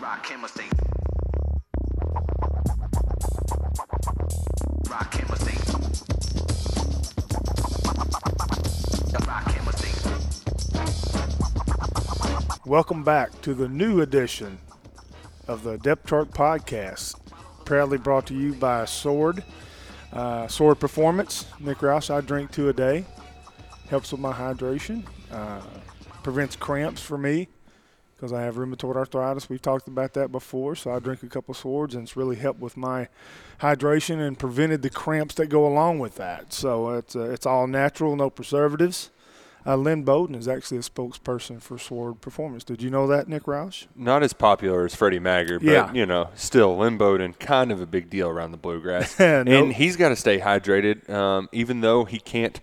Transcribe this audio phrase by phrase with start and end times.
[0.00, 0.64] Rock chemistry.
[4.88, 5.16] Rock.
[12.64, 14.58] Welcome back to the new edition
[15.48, 17.20] of the Depth Chart Podcast,
[17.64, 19.42] proudly brought to you by Sword.
[20.12, 21.46] Uh, Sword Performance.
[21.58, 23.04] Nick Roush, I drink two a day.
[23.88, 25.04] Helps with my hydration.
[25.30, 25.60] Uh,
[26.22, 27.48] prevents cramps for me
[28.20, 29.48] because I have rheumatoid arthritis.
[29.48, 32.60] We've talked about that before, so I drink a couple swords, and it's really helped
[32.60, 33.08] with my
[33.60, 36.52] hydration and prevented the cramps that go along with that.
[36.52, 39.10] So it's uh, it's all natural, no preservatives.
[39.66, 42.64] Uh, Lynn Bowden is actually a spokesperson for Sword Performance.
[42.64, 43.86] Did you know that, Nick Roush?
[43.94, 45.92] Not as popular as Freddie Maggard, but Yeah.
[45.92, 49.18] you know, still Lynn Bowden, kind of a big deal around the bluegrass.
[49.18, 52.58] No- And he's got to stay hydrated, um, even though he can't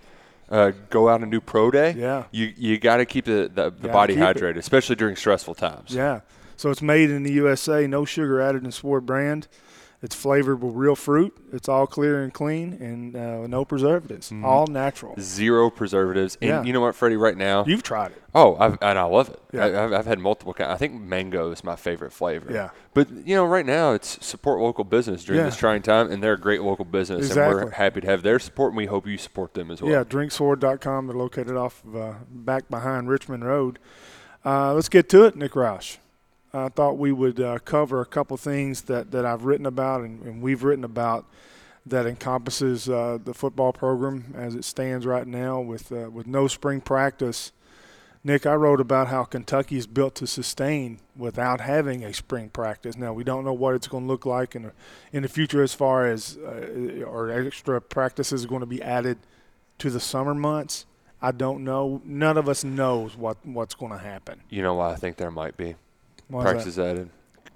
[0.49, 1.93] uh, go out and do pro day.
[1.97, 2.25] Yeah.
[2.31, 4.37] you you got to keep the, the, the body keep it.
[4.37, 5.93] hydrated, especially during stressful times.
[5.93, 6.21] Yeah.
[6.55, 9.47] So it's made in the USA, no sugar added in Sword brand.
[10.07, 11.35] It's flavored with real fruit.
[11.51, 14.31] It's all clear and clean, and uh, no preservatives.
[14.41, 15.15] All natural.
[15.19, 16.37] Zero preservatives.
[16.41, 16.63] And Yeah.
[16.63, 17.17] you know what, Freddie?
[17.17, 18.23] Right now, You've tried it.
[18.33, 19.41] Oh, I've, and I love it.
[19.51, 19.65] Yeah.
[19.65, 20.69] I, I've, I've had multiple kinds.
[20.69, 22.53] I think mango is my favorite flavor.
[22.53, 22.69] Yeah.
[22.93, 25.47] But you know, right now it's support local business during Yeah.
[25.47, 28.39] this trying time, and they're a great local business, and we're happy to have their
[28.39, 29.91] support, and we hope you support them as well.
[29.91, 31.07] Yeah, drinksword.com.
[31.07, 33.77] They're located off of, uh, back behind Richmond Road.
[34.45, 35.97] Uh, let's get to it, Nick Roush.
[36.53, 40.21] I thought we would uh, cover a couple things that, that I've written about and,
[40.23, 41.25] and we've written about
[41.85, 46.47] that encompasses uh, the football program as it stands right now with uh, with no
[46.47, 47.51] spring practice.
[48.23, 52.97] Nick, I wrote about how Kentucky is built to sustain without having a spring practice.
[52.97, 54.71] Now we don't know what it's going to look like in the,
[55.13, 59.17] in the future as far as uh, or extra practices are going to be added
[59.79, 60.85] to the summer months.
[61.21, 62.01] I don't know.
[62.03, 64.41] None of us knows what what's going to happen.
[64.49, 65.75] You know why I think there might be
[66.27, 66.51] Why is that?
[66.51, 67.09] practices added.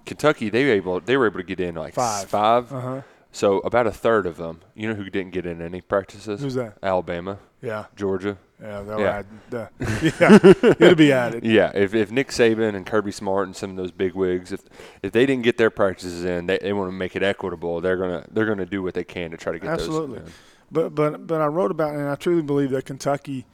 [0.04, 2.28] Kentucky, they were able they were able to get in like Five.
[2.28, 2.72] five.
[2.72, 3.02] Uh-huh.
[3.34, 4.60] So about a third of them.
[4.74, 6.40] You know who didn't get in any practices?
[6.42, 6.76] Who's that?
[6.82, 8.36] Alabama, Yeah, Georgia.
[8.60, 9.10] yeah, they'll Yeah.
[9.18, 9.26] add.
[9.48, 9.68] The,
[10.70, 11.42] yeah, it'll be added.
[11.46, 14.62] Yeah, if, if Nick Saban and Kirby Smart and some of those big wigs, if
[15.02, 17.80] if they didn't get their practices in, they, they want to make it equitable.
[17.80, 20.18] They're gonna they're gonna do what they can to try to get Absolutely.
[20.18, 20.28] those.
[20.28, 20.34] in.
[20.70, 23.46] But but but I wrote about, and I truly believe that Kentucky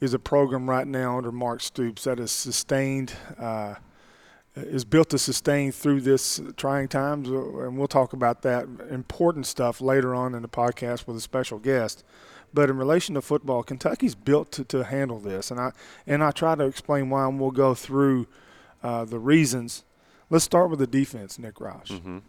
[0.00, 3.74] is a program right now under Mark Stoops that is sustained, uh,
[4.56, 9.46] is built to sustain through this trying times, uh, and we'll talk about that important
[9.46, 12.04] stuff later on in the podcast with a special guest.
[12.52, 15.72] But in relation to football, Kentucky's built to, to handle this, and I
[16.06, 18.26] and I try to explain why, and we'll go through
[18.82, 19.82] uh, the reasons.
[20.30, 21.88] Let's start with the defense, Nick Roush.
[22.00, 22.22] Mhm.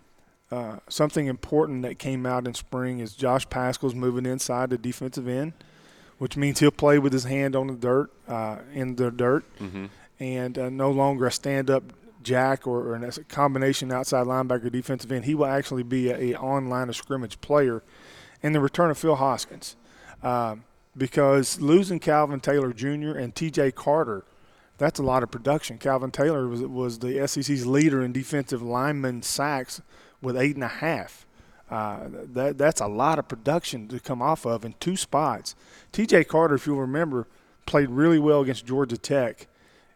[0.52, 5.28] Uh, something important that came out in spring is Josh Paschal's moving inside the defensive
[5.28, 5.53] end,
[6.18, 9.90] which means he'll play with his hand on the dirt, uh, in the dirt, Mhm.
[10.19, 11.84] and uh, no longer a stand-up
[12.25, 15.25] jack or, or a combination outside linebacker defensive end.
[15.25, 17.84] He will actually be a, a on line of scrimmage player.
[18.44, 19.75] And the return of Phil Hoskins,
[20.22, 20.66] um,
[20.96, 23.18] because losing Calvin Taylor Jr.
[23.18, 23.72] and T.J.
[23.72, 24.25] Carter
[24.78, 25.78] that's a lot of production.
[25.78, 29.81] Calvin Taylor was was the SEC's leader in defensive lineman sacks
[30.22, 31.25] with eight and a half.
[31.69, 35.56] Uh, that that's a lot of production to come off of in two spots.
[35.91, 36.25] T.J.
[36.25, 37.28] Carter, if you'll remember,
[37.66, 39.47] played really well against Georgia Tech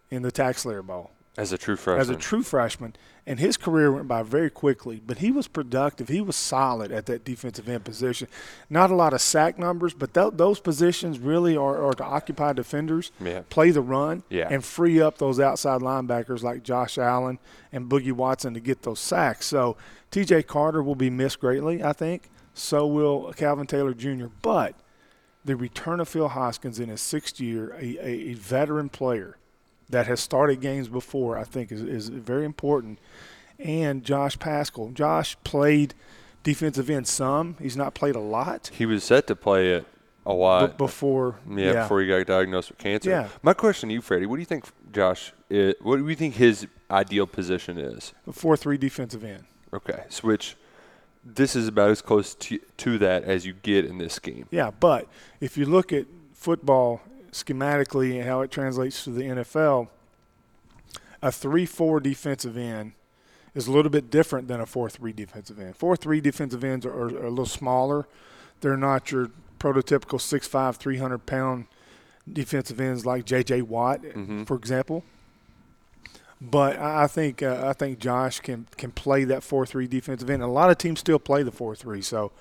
[0.10, 2.02] in the Tax Slayer Bowl As a true freshman.
[2.02, 2.96] as a true freshman,
[3.26, 5.02] and his career went by very quickly.
[5.06, 6.10] But he was productive.
[6.10, 8.28] He was solid at that defensive end position.
[8.70, 12.54] Not a lot of sack numbers, but th- those positions really are, are to occupy
[12.54, 13.42] defenders, Yeah.
[13.50, 14.48] play the run, Yeah.
[14.52, 17.40] and free up those outside linebackers like Josh Allen
[17.72, 19.46] and Boogie Watson to get those sacks.
[19.46, 19.78] So
[20.12, 20.44] T.J.
[20.44, 22.30] Carter will be missed greatly, I think.
[22.54, 24.26] So will Calvin Taylor Jr.
[24.42, 24.76] But
[25.46, 29.38] the return of Phil Hoskins in his sixth year, a, a, a veteran player
[29.90, 33.00] that has started games before, I think is, is very important.
[33.58, 34.92] And Josh Paschal.
[34.92, 35.94] Josh played
[36.44, 37.56] defensive end some.
[37.60, 39.86] He's not played a lot he was set to play it
[40.26, 40.78] a lot.
[40.78, 41.40] before.
[41.50, 43.10] yeah, before he got diagnosed with cancer.
[43.10, 43.28] Yeah.
[43.42, 45.34] My question to you, Freddie, what do you think, Josh?
[45.52, 48.14] i what do you think his ideal position is?
[48.32, 49.46] four three defensive end.
[49.74, 50.56] Okay, switch.
[51.24, 54.48] This is about as close to, to that as you get in this scheme.
[54.52, 55.08] Yeah, but
[55.42, 59.90] if you look at football schematically and how it translates to the NFL,
[61.22, 62.94] a 3 4 defensive end
[63.56, 65.76] is a little bit different than a 4 3 defensive end.
[65.76, 68.08] 4 3 defensive ends are, are, a little smaller.
[68.62, 71.66] They're not your prototypical 6'5, 300 pound
[72.32, 73.64] defensive ends like J.J.
[73.64, 74.02] Watt,
[74.46, 75.04] for example.
[76.42, 80.30] But I I think uh, I think Josh can can play that four three defensive
[80.30, 80.42] end.
[80.42, 82.32] A lot of teams still play the four three, so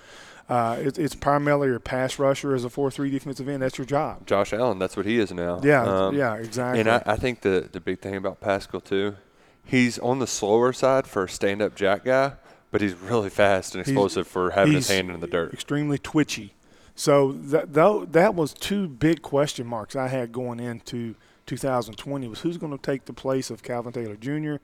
[0.48, 3.62] uh, it, it's primarily your pass rusher as a four three defensive end.
[3.62, 4.26] That's your job.
[4.26, 5.60] Josh Allen, that's what he is now.
[5.62, 6.80] Yeah, Um, yeah, exactly.
[6.80, 9.16] And I, I think the the big thing about Paschal too,
[9.64, 12.32] he's on the slower side for a stand-up jack guy,
[12.70, 15.52] but he's really fast and explosive for having his hand in the dirt.
[15.52, 16.54] extremely twitchy.
[16.94, 21.14] So that though that was two big question marks I had going into
[21.46, 24.56] 2020 was who's going to take the place of Calvin Taylor Jr.,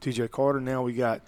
[0.00, 0.28] T.J.
[0.28, 0.60] Carter.
[0.60, 1.20] Now we got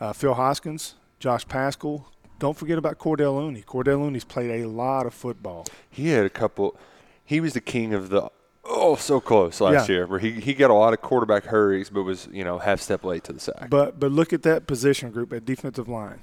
[0.00, 2.08] uh, Phil Hoskins, Josh Paschal.
[2.38, 3.62] Don't forget about Cordell Looney.
[3.62, 5.66] Cordell Looney's played a lot of football.
[5.90, 6.76] He had a couple.
[7.24, 8.30] He was the king of the.
[8.68, 9.94] Oh, so close last Yeah.
[9.94, 12.80] year, where he, he got a lot of quarterback hurries, but was you know half
[12.80, 13.70] step late to the sack.
[13.70, 16.22] But but look at that position group at defensive line.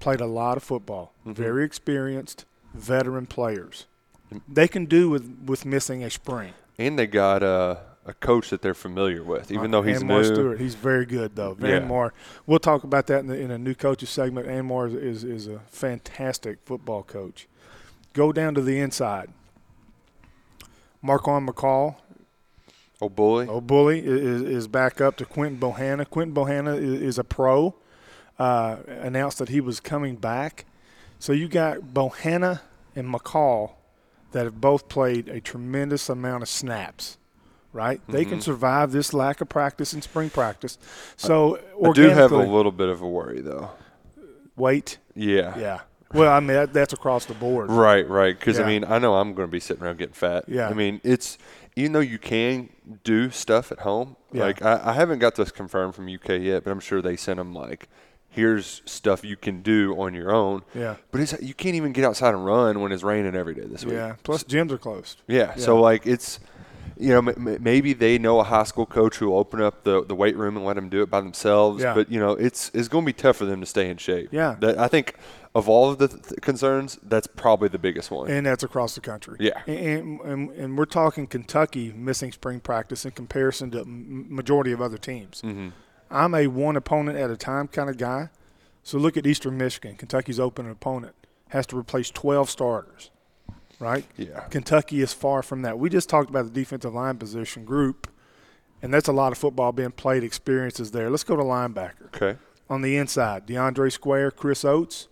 [0.00, 1.14] Played a lot of football.
[1.24, 2.44] Very experienced
[2.74, 3.86] veteran players.
[4.48, 6.52] They can do with with missing a spring.
[6.78, 7.76] and they got uh,
[8.06, 10.24] a coach that they're familiar with, even though he's Anwar new.
[10.24, 11.54] Stewart, he's very good though.
[11.54, 11.88] Van Yeah.
[11.88, 12.12] Moore.
[12.46, 14.46] We'll talk about that in, the, in a new coaches segment.
[14.46, 17.48] Anwar is, is is a fantastic football coach.
[18.12, 19.30] Go down to the inside.
[21.02, 21.96] Marquan McCall,
[23.00, 23.46] Oh, bully!
[23.48, 26.08] Oh, Bully is, is back up to Quinton Bohanna.
[26.08, 27.74] Quinton Bohanna is, is a pro.
[28.38, 30.64] Uh, announced that he was coming back.
[31.18, 32.60] So you got Bohanna
[32.96, 33.72] and McCall
[34.32, 37.18] that have both played a tremendous amount of snaps.
[37.74, 38.00] Right?
[38.08, 38.30] They Mm-hmm.
[38.30, 40.78] can survive this lack of practice in spring practice.
[41.16, 43.70] So I do have a little bit of a worry though.
[44.56, 44.98] weight.
[45.14, 45.58] Yeah.
[45.58, 45.80] Yeah.
[46.12, 47.70] Well, I mean that, that's across the board.
[47.70, 48.38] Right, right.
[48.38, 48.64] Because Yeah.
[48.64, 50.44] I mean, I know I'm going to be sitting around getting fat.
[50.48, 50.68] Yeah.
[50.68, 51.36] I mean, it's
[51.74, 52.68] even though you can
[53.02, 54.14] do stuff at home.
[54.32, 54.44] Yeah.
[54.44, 57.38] Like I, I haven't got this confirmed from UK yet, but I'm sure they sent
[57.38, 57.88] them like,
[58.28, 60.62] here's stuff you can do on your own.
[60.74, 60.96] Yeah.
[61.10, 63.84] But it's you can't even get outside and run when it's raining every day this
[63.84, 63.94] week.
[63.94, 64.14] Yeah.
[64.22, 65.20] Plus gyms are closed.
[65.26, 65.56] Yeah.
[65.56, 66.38] So like it's.
[66.98, 70.04] You know, m- maybe they know a high school coach who will open up the,
[70.04, 71.82] the weight room and let them do it by themselves.
[71.82, 71.94] Yeah.
[71.94, 74.28] But you know, it's it's going to be tough for them to stay in shape.
[74.32, 74.56] Yeah.
[74.60, 75.16] That, I think
[75.54, 78.28] of all of the th- concerns, that's probably the biggest one.
[78.30, 79.36] and that's across the country.
[79.40, 79.62] Yeah.
[79.66, 84.98] and, and and we're talking Kentucky missing spring practice in comparison to majority of other
[84.98, 85.42] teams.
[85.42, 85.68] Mm-hmm.
[86.10, 88.30] I'm a one opponent at a time kind of guy.
[88.82, 89.96] So look at Eastern Michigan.
[89.96, 91.14] Kentucky's open opponent
[91.48, 93.10] has to replace 12 starters,
[93.84, 94.04] right?
[94.16, 94.40] Yeah.
[94.50, 95.78] Kentucky is far from that.
[95.78, 98.08] We just talked about the defensive line position group,
[98.82, 100.24] and that's a lot of football being played.
[100.24, 101.10] Experiences there.
[101.10, 102.38] Let's go to linebacker Okay.
[102.70, 105.08] on the inside, DeAndre Square, Chris Oats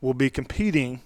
[0.00, 1.00] will be competing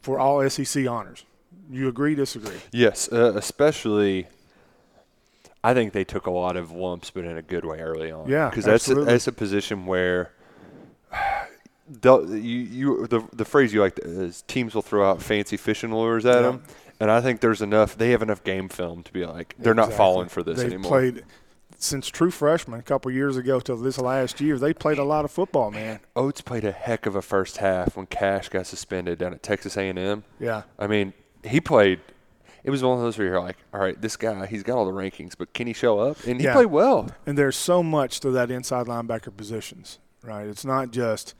[0.00, 1.24] for all SEC honors.
[1.70, 2.56] You agree, disagree?
[2.72, 4.26] Yes, uh, especially.
[5.62, 8.28] I think they took a lot of lumps, but in a good way early on.
[8.28, 10.32] Yeah, because that's a, that's a position where.
[12.04, 16.24] You, you the the phrase you like is teams will throw out fancy fishing lures
[16.24, 16.42] at Yeah.
[16.42, 16.62] them,
[17.00, 17.96] and I think there's enough.
[17.98, 20.90] They have enough game film to be like they're not falling for this They've anymore.
[20.90, 21.24] played
[21.78, 24.58] since true freshman a couple years ago till this last year.
[24.58, 26.00] They played a lot of football, man.
[26.14, 29.76] Oats played a heck of a first half when Kash got suspended down at Texas
[29.76, 30.22] A&M.
[30.38, 31.12] Yeah, I mean,
[31.44, 32.00] he played.
[32.62, 34.84] It was one of those where you're like, all right, this guy, he's got all
[34.84, 36.18] the rankings, but can he show up?
[36.26, 36.52] And he Yeah.
[36.52, 37.08] played well.
[37.24, 40.46] and there's so much to that inside linebacker positions, right?
[40.46, 41.34] It's not just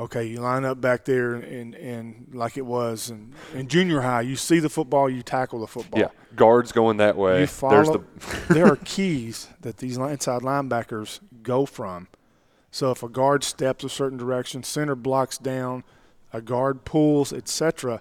[0.00, 4.22] okay, you line up back there and and like it was in, in junior high,
[4.22, 6.00] you see the football, you tackle the football.
[6.00, 7.32] Yeah, guards going that way.
[7.40, 8.04] You There's follow.
[8.18, 12.08] the there are keys that these inside linebackers go from.
[12.70, 15.84] So if a guard steps a certain direction, center blocks down,
[16.32, 18.00] a guard pulls, etc.,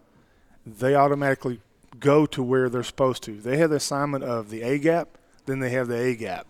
[0.66, 1.62] they automatically
[2.00, 3.42] go to where they're supposed to.
[3.42, 5.18] They have the assignment of the A gap,
[5.48, 6.48] then they have the A gap.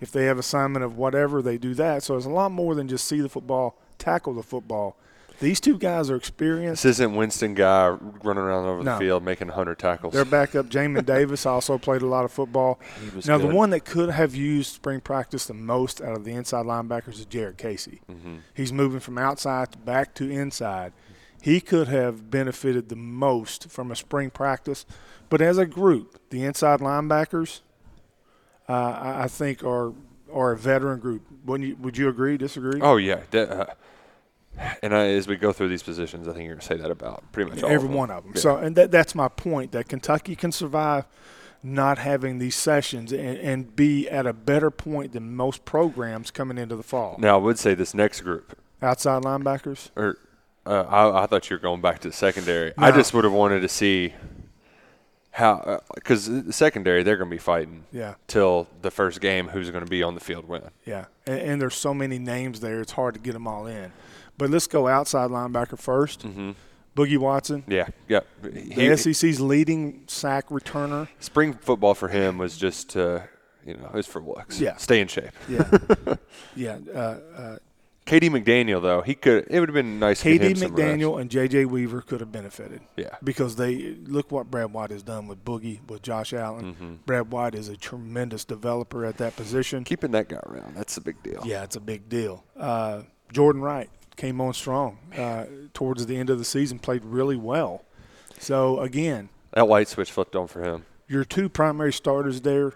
[0.00, 2.02] If they have assignment of whatever, they do that.
[2.02, 4.96] So it's a lot more than just see the football, tackle the football.
[5.40, 6.82] These two guys are experienced.
[6.82, 8.92] this isn't Winston guy running around over No.
[8.92, 10.12] the field making 100 tackles.
[10.12, 12.78] Their backup, Jamin Davis, also played a lot of football.
[13.24, 13.48] Now, good.
[13.48, 17.14] the one that could have used spring practice the most out of the inside linebackers
[17.14, 18.02] is Jared Casey.
[18.10, 18.36] Mm-hmm.
[18.52, 20.92] He's moving from outside to back to inside.
[21.40, 24.84] He could have benefited the most from a spring practice,
[25.30, 27.60] but as a group, the inside linebackers,
[28.68, 29.94] uh, I, I think, are
[30.32, 31.22] are a veteran group.
[31.44, 32.36] Wouldn't you, would you agree?
[32.36, 32.80] Disagree?
[32.80, 33.66] Oh yeah, that, uh,
[34.82, 37.24] and I, as we go through these positions, I think you're gonna say that about
[37.32, 37.94] pretty much all every of them.
[37.94, 38.32] one of them.
[38.34, 38.40] Yeah.
[38.40, 41.06] So, and that, that's my point that Kentucky can survive
[41.62, 46.56] not having these sessions and, and be at a better point than most programs coming
[46.56, 47.16] into the fall.
[47.18, 50.16] Now I would say this next group, Outside linebackers, or
[50.66, 52.72] uh, I, I thought you were going back to the secondary.
[52.78, 54.14] I just would have wanted to see
[55.32, 59.48] how, because the secondary they're gonna be fighting yeah, till the first game.
[59.48, 60.62] Who's gonna be on the field when?
[60.84, 63.92] yeah, and, and there's so many names there; it's hard to get them all in.
[64.38, 66.50] But let's go outside linebacker 1st Mm-hmm.
[66.96, 68.20] Boogie Watson, Yeah, yeah.
[68.42, 71.06] the He, SEC's leading sack returner.
[71.20, 73.20] spring football for him was just, uh,
[73.64, 74.58] you know, it was for looks.
[74.60, 74.76] Yeah.
[74.76, 75.30] stay in shape.
[75.48, 75.70] Yeah,
[76.56, 76.78] yeah.
[76.92, 76.98] Uh,
[77.36, 77.56] uh,
[78.10, 79.46] KD McDaniel though, he could.
[79.48, 80.22] It would have been nice.
[80.22, 80.82] KD him some rest.
[80.98, 81.66] McDaniel and J.J.
[81.66, 82.80] Weaver could have benefited.
[82.96, 83.16] Yeah.
[83.22, 86.74] Because they look what Brad White has done with Boogie, with Josh Allen.
[86.74, 86.94] Mm-hmm.
[87.06, 89.84] Brad White is a tremendous developer at that position.
[89.84, 91.42] Keeping that guy around, that's a big deal.
[91.44, 92.44] Yeah, it's a big deal.
[92.58, 93.02] Uh,
[93.32, 97.84] Jordan Wright came on strong uh, towards the end of the season, played really well.
[98.38, 100.84] So again, That light switch flipped on for him.
[101.06, 102.72] your two primary starters there,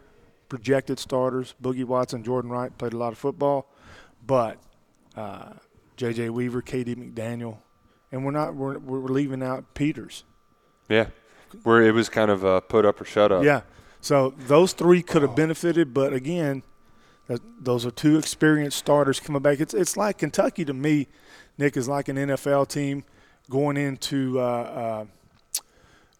[0.48, 3.68] projected starters, Boogie Watson, Jordan Wright played a lot of football,
[4.24, 4.58] but
[5.16, 5.54] uh,
[5.96, 6.30] J.J.
[6.30, 6.94] Weaver, K.D.
[6.96, 7.58] McDaniel,
[8.10, 10.24] and we're not we're, we're leaving out Peters.
[10.88, 11.08] Yeah,
[11.62, 13.44] where it was kind of a put up or shut up.
[13.44, 13.62] Yeah,
[14.00, 16.62] so those three could have benefited, but again,
[17.58, 19.60] those are two experienced starters coming back.
[19.60, 21.08] It's it's like Kentucky to me.
[21.56, 23.04] Nick is like an NFL team
[23.48, 25.04] going into uh, uh,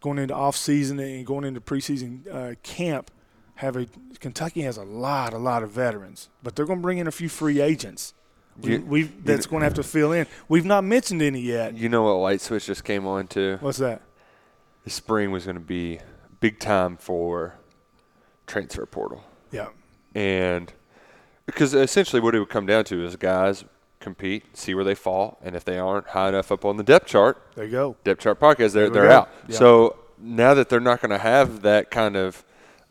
[0.00, 3.10] going into off season and going into preseason uh, camp.
[3.56, 3.86] Have a
[4.18, 7.12] Kentucky has a lot, a lot of veterans, but they're going to bring in a
[7.12, 8.14] few free agents.
[8.60, 10.26] We, we've that's going to have to fill in.
[10.48, 11.74] We've not mentioned any yet.
[11.76, 13.58] You know what light switch just came on too?
[13.60, 14.02] What's that?
[14.84, 15.98] The spring was going to be
[16.40, 17.54] big time for
[18.46, 19.68] transfer portal, Yeah,
[20.14, 20.72] and
[21.46, 23.64] because essentially what it would come down to is guys
[24.00, 27.06] compete, see where they fall, and if they aren't high enough up on the depth
[27.06, 27.96] chart, there you go.
[28.04, 29.10] depth chart podcast, they're they're go.
[29.10, 29.30] out.
[29.48, 29.56] Yeah.
[29.56, 32.44] So now that they're not going to have that kind of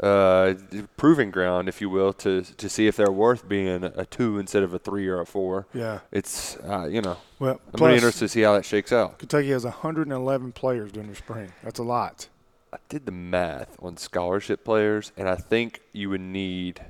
[0.04, 0.54] uh,
[0.98, 4.64] proving ground, if you will, to to see if they're worth being a two instead
[4.64, 5.66] of a three or a four.
[5.74, 6.00] Yeah.
[6.12, 9.20] It's uh, you know Well, I'm really interested to see how that shakes out.
[9.20, 11.52] Kentucky has 111 players during the spring.
[11.64, 12.28] That's a lot.
[12.74, 16.82] I did the math on scholarship players, and I think you would need,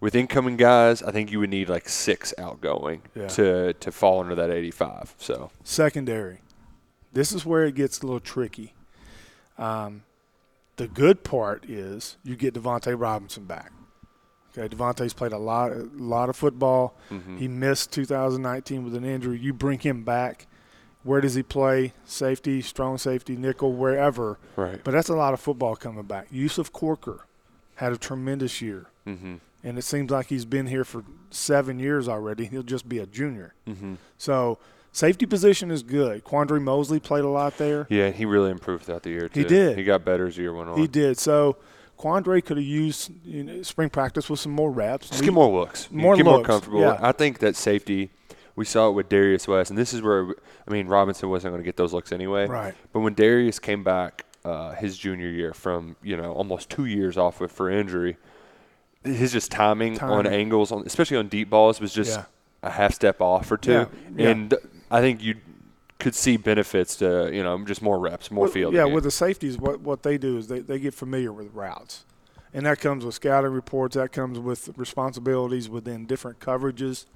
[0.00, 3.28] with incoming guys, I think you would need like six outgoing Yeah.
[3.28, 5.14] to to fall under that 85.
[5.18, 6.40] So Secondary.
[7.12, 8.74] This is where it gets a little tricky.
[9.56, 10.02] Um,
[10.76, 13.72] the good part is you get Davonte Robinson back.
[14.56, 16.94] Okay, Davonte's played a lot, a lot of football.
[17.10, 17.38] Mm-hmm.
[17.38, 19.38] He missed 2019 with an injury.
[19.38, 20.46] You bring him back.
[21.02, 21.92] Where does he play?
[22.04, 24.38] Safety, strong safety, nickel, wherever.
[24.56, 26.28] right, But that's a lot of football coming back.
[26.30, 27.26] Yusuf Corker
[27.76, 28.86] had a tremendous year.
[29.06, 29.34] mm-hmm.
[29.62, 32.46] and it seems like he's been here for seven years already.
[32.46, 33.54] He'll just be a junior.
[33.66, 33.94] Mm-hmm.
[34.16, 34.58] So
[34.94, 36.24] safety position is good.
[36.24, 37.86] Quandre Mosley played a lot there.
[37.90, 39.28] yeah, he really improved throughout the year.
[39.28, 39.40] Too.
[39.40, 39.76] He did.
[39.76, 40.78] He got better as the year went on.
[40.78, 41.18] He did.
[41.18, 41.56] So
[41.98, 45.08] Quandre could have used you know, spring practice with some more reps.
[45.10, 45.90] Just We- get more looks.
[45.90, 46.80] More get more comfortable.
[46.80, 46.98] yeah.
[47.02, 48.10] I think that safety,
[48.56, 50.34] we saw it with Darius West, and this is where
[50.66, 52.46] I mean Robinson wasn't going to get those looks anyway.
[52.46, 52.74] Right.
[52.92, 57.16] But when Darius came back uh, his junior year from you know almost two years
[57.16, 58.16] off with for injury,
[59.02, 62.24] his just timing, on angles, on especially on deep balls, was just Yeah.
[62.62, 63.86] a half step off or two, Yeah,
[64.16, 64.28] yeah.
[64.30, 64.54] and
[64.94, 65.34] I think you
[65.98, 68.74] could see benefits to you know just more reps, more Well, field.
[68.74, 72.04] Yeah, with the safeties, what what they do is they, they get familiar with routes,
[72.52, 73.96] and that comes with scouting reports.
[73.96, 77.06] That comes with responsibilities within different coverages.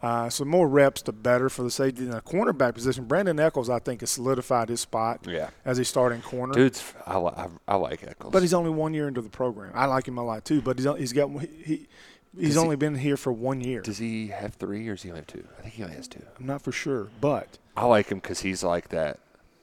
[0.00, 2.04] Uh, so more reps, the better for the safety.
[2.04, 5.84] In the cornerback position, Brandin Echols, I think, has solidified his spot yeah, as a
[5.84, 6.54] starting corner.
[6.54, 8.32] dude's I, I, I like Echols.
[8.32, 9.72] But he's only one year into the program.
[9.74, 10.62] I like him a lot too.
[10.62, 11.88] But he's he's got he, he
[12.36, 13.80] he's Does he- only been here for one year.
[13.80, 15.44] does he have three or does he only have two?
[15.58, 16.22] I think he only has two.
[16.38, 19.18] I'm not for sure, but I like him because he's like that.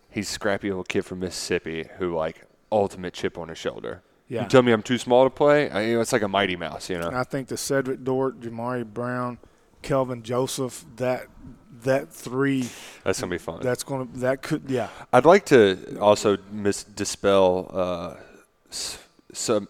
[0.09, 4.01] He's a scrappy little kid from Mississippi who like ultimate chip on his shoulder.
[4.27, 4.43] Yeah.
[4.43, 5.69] You tell me I'm too small to play.
[5.69, 7.11] I, you know, it's like a mighty mouse, you know.
[7.13, 9.37] I think the Cedrick Dort, Jamari Brown,
[9.83, 11.27] Kelvin Joseph, that
[11.83, 12.67] that three,
[13.03, 13.59] That's gonna be fun.
[13.61, 18.15] that's gonna that could yeah I'd like to also mis- dispel uh,
[18.71, 18.97] s-
[19.33, 19.67] some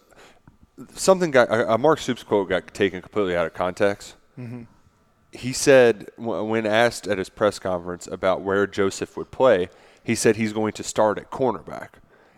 [0.94, 4.14] something got a a Mark Stoops quote got taken completely out of context.
[4.38, 4.62] Mm-hmm.
[5.32, 9.68] He said w- when asked at his press conference about where Joseph would play,
[10.02, 11.88] he said he's going to start at cornerback,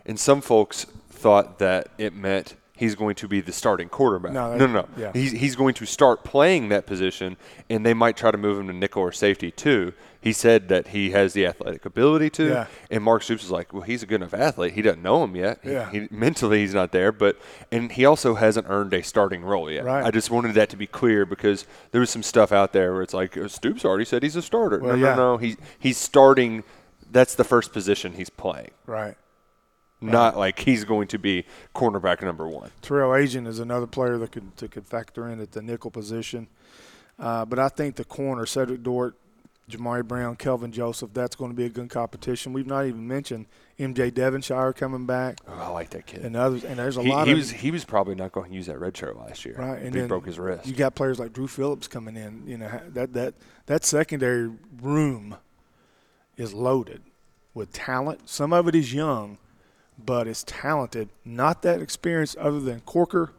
[0.05, 4.31] and some folks thought that it meant he's going to be the starting quarterback.
[4.31, 4.87] No, no, that- no.
[4.97, 5.11] yeah.
[5.13, 7.37] He's he's going to start playing that position,
[7.69, 9.93] and they might try to move him to nickel or safety too.
[10.21, 12.65] He said that he has the athletic ability to, Yeah.
[12.91, 14.73] and Mark Stoops is like, well, he's a good enough athlete.
[14.73, 15.59] He doesn't know him yet.
[15.63, 15.89] He- Yeah.
[15.89, 17.37] He, mentally, he's not there, but
[17.71, 19.85] and he also hasn't earned a starting role yet.
[19.85, 20.03] Right.
[20.05, 23.01] I just wanted that to be clear because there was some stuff out there where
[23.01, 24.79] it's like "Uh, Stoops already said he's a starter.
[24.79, 25.15] Well, no, yeah.
[25.15, 25.37] no, no.
[25.37, 26.63] He he's starting.
[27.11, 28.71] That's the first position he's playing.
[28.85, 29.15] right.
[30.01, 31.43] Not like he's going to be
[31.75, 32.71] cornerback number one.
[32.81, 36.47] Tyrell Ajian is another player that could that could factor in at the nickel position,
[37.19, 39.15] uh, but I think the corner Cedrick Dort,
[39.69, 42.51] Jamari Brown, Kelvin Joseph, that's going to be a good competition.
[42.53, 43.45] We've not even mentioned
[43.79, 46.21] MJ Devonshire coming back Oh, I like that kid.
[46.25, 48.49] and others, and there's a he, lot he of was he was probably not going
[48.49, 49.55] to use that red shirt last year.
[49.57, 50.67] Right, and he broke his wrist.
[50.67, 52.43] You got players like Drew Phillips coming in.
[52.45, 53.33] You know that that
[53.67, 55.35] that secondary room
[56.35, 57.01] is loaded
[57.53, 58.27] with talent.
[58.29, 59.37] Some of it is young,
[60.03, 61.09] but it's talented.
[61.23, 63.31] Not that experienced, other than Corker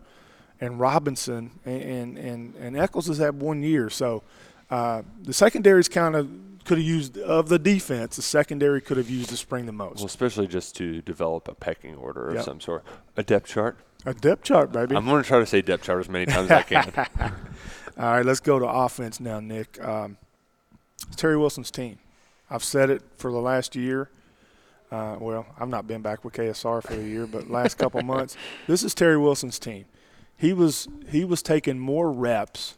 [0.61, 3.91] and Robinson, and and and, and Echols has had one year.
[3.91, 4.23] So
[4.71, 6.29] Uh, the secondary's kind of
[6.65, 8.17] could have used of the defense.
[8.17, 9.97] The secondary could have used the spring the most.
[9.99, 12.45] Well, especially just to develop a pecking order of Yep.
[12.45, 12.85] some sort,
[13.17, 13.77] a depth chart.
[14.07, 14.95] A depth chart, baby.
[14.97, 17.07] I'm going to try to say depth chart as many times as I can.
[17.99, 19.83] All right, let's go to offense now, Nick.
[19.85, 20.17] Um,
[21.07, 21.99] it's Terry Wilson's team.
[22.49, 24.09] I've said it for the last year.
[24.91, 28.37] Uh, well, I've not been back with KSR for a year, but last couple months,
[28.67, 29.85] this is Terry Wilson's team.
[30.37, 32.77] He was he was taking more reps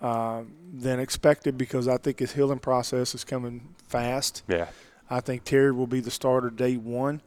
[0.00, 0.42] uh,
[0.74, 4.42] than expected because I think his healing process is coming fast.
[4.48, 4.68] yeah.
[5.08, 7.20] I think Terry will be the starter day one,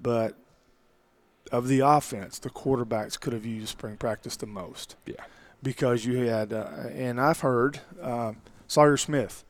[0.00, 0.34] but
[1.52, 5.14] of the offense, the quarterbacks could have used spring practice the most Yeah.
[5.62, 8.32] because you had, uh, and I've heard uh,
[8.66, 9.44] Sawyer Smith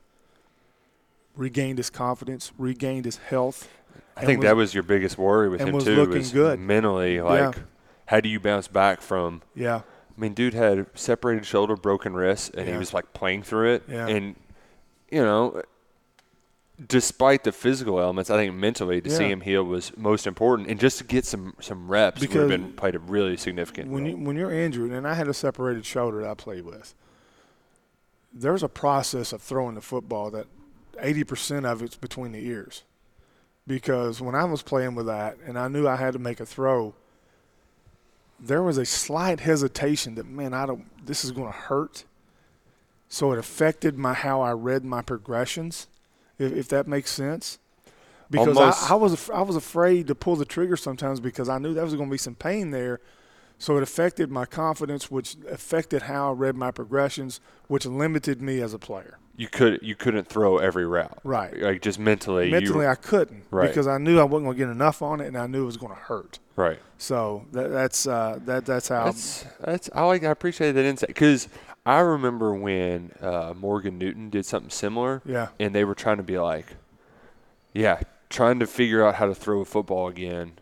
[1.35, 3.69] regained his confidence, regained his health.
[4.15, 5.95] I think was- that was your biggest worry with him was too.
[5.95, 6.59] looking was good.
[6.59, 7.55] mentally, like,
[8.05, 9.41] how do you bounce back from?
[9.55, 9.81] Yeah,
[10.17, 12.73] I mean, dude had separated shoulder, broken wrist, and Yeah.
[12.73, 13.83] he was like playing through it.
[13.87, 14.07] Yeah.
[14.07, 14.35] And
[15.11, 15.61] you know,
[16.87, 20.79] despite the physical elements, I think mentally to see him heal was most important, and
[20.79, 23.89] just to get some some reps would have been played a really significant.
[23.89, 24.11] when role.
[24.11, 26.93] you when you're injured, and I had a separated shoulder that I played with.
[28.33, 30.47] There's a process of throwing the football that
[30.97, 32.83] 80% of it's between the ears,
[33.67, 36.45] because when I was playing with that, and I knew I had to make a
[36.45, 36.95] throw,
[38.39, 40.85] there was a slight hesitation that man, I don't.
[41.05, 42.05] This is going to hurt.
[43.09, 45.87] So it affected my how I read my progressions,
[46.39, 47.59] if, if that makes sense.
[48.29, 51.73] Because I, I was I was afraid to pull the trigger sometimes because I knew
[51.73, 52.99] there was going to be some pain there.
[53.59, 58.59] So it affected my confidence, which affected how I read my progressions, which limited me
[58.61, 59.19] as a player.
[59.37, 61.55] you could you couldn't throw every route, Right.
[61.61, 63.67] Like just mentally, Mentally, you, I couldn't Right.
[63.67, 65.67] because I knew I wasn't going to get enough on it, and I knew it
[65.67, 66.39] was going to hurt.
[66.55, 66.79] Right.
[66.97, 69.05] So that, that's uh, that that's how.
[69.05, 71.47] That's that's I like I appreciate that insight because
[71.85, 75.21] I remember when uh, Morgan Newton did something similar.
[75.25, 75.49] Yeah.
[75.59, 76.67] and they were trying to be like,
[77.73, 80.53] yeah, trying to figure out how to throw a football again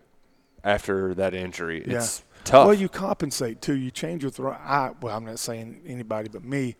[0.63, 1.83] after that injury.
[1.87, 1.97] Yeah.
[1.97, 2.65] It's tough.
[2.65, 3.75] Well, you compensate too.
[3.75, 4.51] You change your throw.
[4.51, 6.75] I well, I'm not saying anybody but me.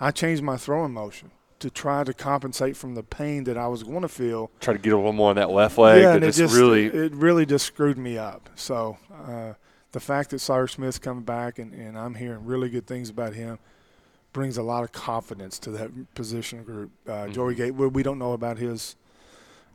[0.00, 1.30] I changed my throwing motion
[1.64, 4.50] to try to compensate from the pain that I was going to feel.
[4.60, 6.02] try to get a little more on that left leg.
[6.02, 8.50] yeah, and it just, really it really just screwed me up.
[8.54, 9.54] So uh,
[9.92, 13.32] the fact that Sawyer Smith's coming back and, and I'm hearing really good things about
[13.34, 13.58] him
[14.32, 16.90] brings a lot of confidence to that position group.
[17.06, 17.32] Uh, Mm-hmm.
[17.32, 18.96] Joey Gatewood, we don't know about his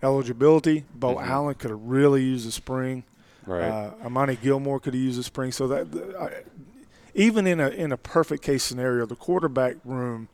[0.03, 0.85] eligibility.
[0.93, 1.27] Beau Mhm.
[1.27, 3.03] Allen could have really used a spring.
[3.45, 3.63] right.
[3.63, 5.51] Uh, Amani Gilmore could have used a spring.
[5.51, 5.87] So that
[6.19, 6.43] I,
[7.15, 10.27] even in a in a perfect case scenario, the quarterback room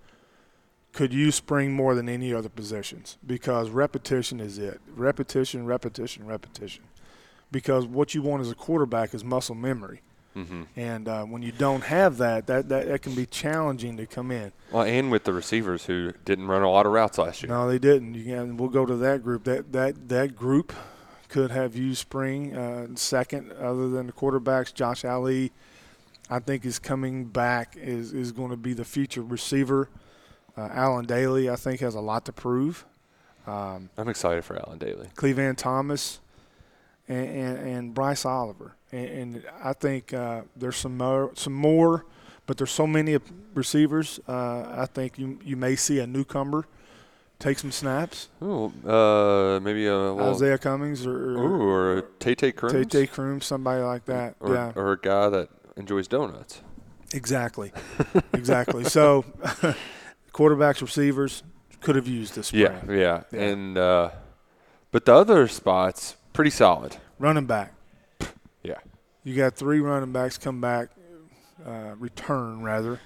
[0.96, 4.80] could use spring more than any other positions because repetition is it.
[4.96, 6.86] Repetition, repetition, repetition.
[7.52, 10.02] Because what you want as a quarterback is muscle memory,
[10.34, 14.06] hmm and uh, when you don't have that, that, that that can be challenging to
[14.06, 14.52] come in.
[14.72, 17.52] Well, and with the receivers who didn't run a lot of routes last year.
[17.52, 18.16] No, they didn't.
[18.16, 19.44] You can, we'll go to that group.
[19.44, 20.74] That that that group
[21.28, 24.74] could have used spring uh, second, other than the quarterbacks.
[24.74, 25.52] Josh Ali,
[26.30, 27.76] I think, is coming back.
[27.78, 29.90] is is going to be the future receiver.
[30.58, 32.86] Uh, Allen Dailey, I think, has a lot to prove.
[33.46, 35.14] Um, I'm excited for Allen Dailey.
[35.14, 36.20] Clevan Thomas,
[37.08, 42.06] and, and, and Bryce Oliver, and, and I think uh, there's some more, some more,
[42.48, 43.18] but there's so many
[43.54, 44.20] receivers.
[44.28, 46.66] Uh, I think you you may see a newcomer
[47.40, 48.30] take some snaps.
[48.42, 53.40] Ooh, uh, maybe a little, Izayah Cummings or, ooh, or Tay Tay Crooms, Tay Tay
[53.42, 54.36] somebody like that.
[54.40, 56.62] or, yeah, or a guy that enjoys donuts.
[57.14, 57.72] exactly,
[58.34, 58.84] exactly.
[58.86, 59.26] So,
[60.36, 61.44] quarterbacks, receivers
[61.82, 62.52] could have used this.
[62.54, 63.42] Yeah, yeah, Yeah.
[63.42, 64.10] and uh,
[64.92, 66.98] but the other spots pretty solid.
[67.20, 67.74] running back.
[68.64, 68.80] Yeah,
[69.24, 70.90] You got three running backs come back,
[71.66, 73.00] uh, return rather,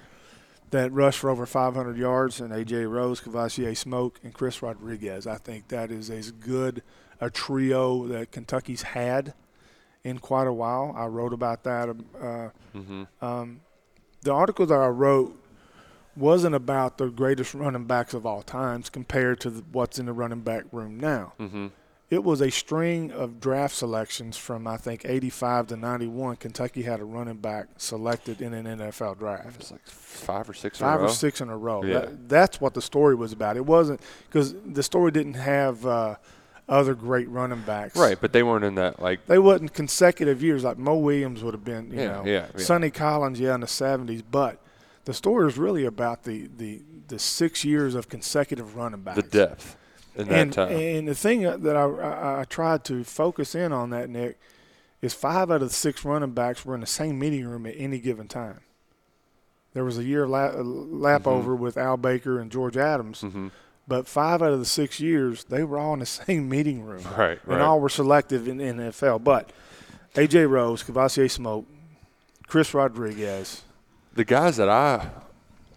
[0.70, 2.86] that rush for over 500 yards, and A.J.
[2.86, 5.26] Rose, Kavosiey Smoke, and Chris Rodriguez.
[5.26, 6.82] I think that is as good
[7.20, 9.34] a trio that Kentucky's had
[10.04, 10.94] in quite a while.
[10.96, 11.88] I wrote about that.
[12.20, 13.60] Uh, hmm um,
[14.22, 15.36] the article that I wrote
[16.16, 20.12] wasn't about the greatest running backs of all times compared to the, what's in the
[20.12, 21.32] running back room now.
[21.38, 21.68] hmm
[22.10, 26.36] It was a string of draft selections from I think 85 to 91.
[26.36, 29.56] Kentucky had a running back selected in an NFL draft.
[29.60, 30.80] It's like five or six.
[30.80, 31.10] in a Five or row.
[31.10, 31.84] six in a row.
[31.84, 32.00] Yeah.
[32.00, 33.56] That, that's what the story was about.
[33.56, 36.16] It wasn't because the story didn't have uh,
[36.68, 37.96] other great running backs.
[37.96, 39.26] Right, but they weren't in that like.
[39.26, 41.90] They wasn't consecutive years like Moe Williams would have been.
[41.92, 42.64] You Yeah, know, yeah, yeah.
[42.64, 44.22] Sonny Collins, yeah, in the 70s.
[44.28, 44.58] But
[45.04, 49.16] the story is really about the the the six years of consecutive running backs.
[49.16, 49.76] The depth
[50.16, 50.72] in that and, time.
[50.72, 54.38] and the thing that I, I, I tried to focus in on that, Nick,
[55.02, 57.74] is five out of the six running backs were in the same meeting room at
[57.76, 58.60] any given time.
[59.72, 63.48] There was a year lap, lap over with Al Baker and George Adams, Mm-hmm.
[63.86, 67.04] but five out of the six years they were all in the same meeting room,
[67.16, 67.60] Right, and right.
[67.60, 69.22] all were selective in, in NFL.
[69.24, 69.50] But
[70.14, 71.66] AJ Rose, Kavosiey Smoke,
[72.48, 73.62] Chris Rodriguez,
[74.20, 75.08] the guys that I,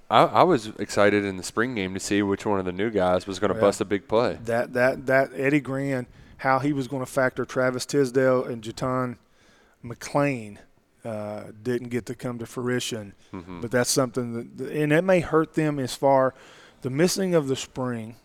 [0.10, 2.90] I I was excited in the spring game to see which one of the new
[2.90, 3.62] guys was going to Yeah.
[3.68, 4.38] bust a big play.
[4.44, 9.16] that that that Eddie Gran, how he was going to factor Travis Tisdale and JuTahn
[9.84, 10.58] McClain
[11.06, 13.14] uh, didn't get to come to fruition.
[13.34, 13.62] Mm-hmm.
[13.62, 14.28] But that's something
[14.58, 16.34] that, and it may hurt them as far
[16.82, 18.16] the missing of the spring.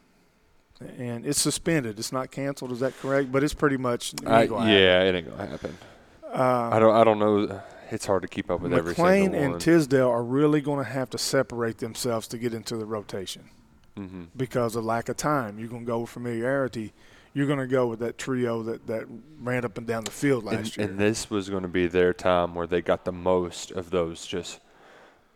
[0.96, 1.98] And it's suspended.
[1.98, 2.70] It's not canceled.
[2.72, 3.30] Is that correct?
[3.32, 4.68] But it's pretty much it ain't I, happen.
[4.68, 5.78] yeah, it ain't gonna happen.
[6.22, 7.60] Uh, I don't I don't know.
[7.90, 9.52] It's hard to keep up with every single one.
[9.52, 13.50] and Tisdale are really going to have to separate themselves to get into the rotation
[13.96, 14.24] mm-hmm.
[14.36, 15.58] because of lack of time.
[15.58, 16.92] You're going to go with familiarity.
[17.34, 19.06] You're going to go with that trio that, that
[19.40, 20.86] ran up and down the field last and, year.
[20.88, 24.26] and this was going to be their time where they got the most of those.
[24.26, 24.60] Just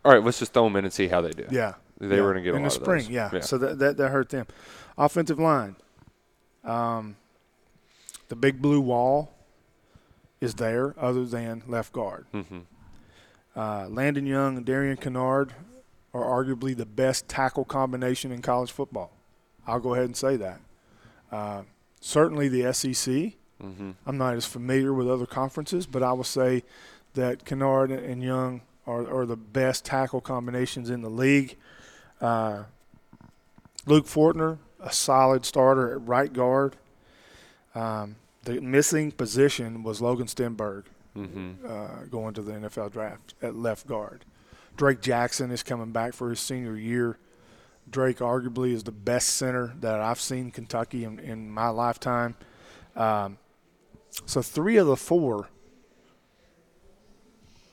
[0.04, 1.46] all right, let's just throw them in and see how they do.
[1.50, 2.22] yeah, they yeah.
[2.22, 3.04] were going to get in the spring.
[3.04, 3.10] those.
[3.10, 3.40] Yeah.
[3.40, 4.46] so that, that that hurt them.
[4.98, 5.76] Offensive line,
[6.64, 7.16] um,
[8.28, 9.32] the big blue wall
[10.42, 12.26] is there, other than left guard.
[12.34, 12.60] mm-hmm.
[13.54, 15.50] Uh, Landon Young and Darian Kinnard
[16.14, 19.12] are arguably the best tackle combination in college football.
[19.66, 20.60] I'll go ahead and say that.
[21.30, 21.62] Uh,
[22.00, 23.34] certainly the SEC.
[23.62, 23.90] Mm-hmm.
[24.06, 26.64] I'm not as familiar with other conferences, but I will say
[27.14, 31.56] that Kinnard and Young are, are the best tackle combinations in the league.
[32.20, 32.64] Uh,
[33.86, 36.76] Luke Fortner, a solid starter at right guard.
[37.74, 40.84] Um, the missing position was Logan Stenberg
[41.16, 41.66] Mm-hmm.
[41.68, 44.24] uh, going to the NFL draft at left guard.
[44.78, 47.18] Drake Jackson is coming back for his senior year.
[47.90, 52.34] Drake arguably is the best center that I've seen Kentucky in, in my lifetime.
[52.96, 53.36] Um,
[54.24, 55.48] so three of the four,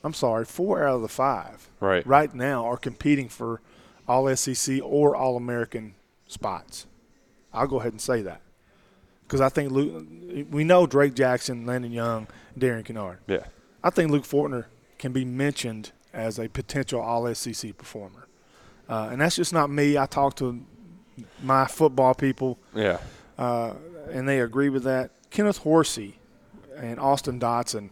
[0.04, 2.06] I'm sorry, four out of the five Right.
[2.06, 3.62] right now are competing for
[4.08, 5.96] all SEC or All American
[6.28, 6.88] spots.
[7.54, 8.42] I'll go ahead and say that
[9.30, 10.08] because I think Luke,
[10.50, 12.26] we know Drake Jackson, Landon Young,
[12.58, 13.18] Darian Kinnard.
[13.28, 13.44] Yeah.
[13.84, 14.66] I think Luke Fortner
[14.98, 18.28] can be mentioned as a potential All SEC performer,
[18.90, 20.00] uh, and that's just not me.
[20.00, 20.60] I talked to
[21.44, 22.98] my football people, Yeah.
[23.38, 23.74] uh,
[24.12, 25.12] and they agree with that.
[25.30, 26.18] Kenneth Horsey
[26.76, 27.92] and Austin Dotson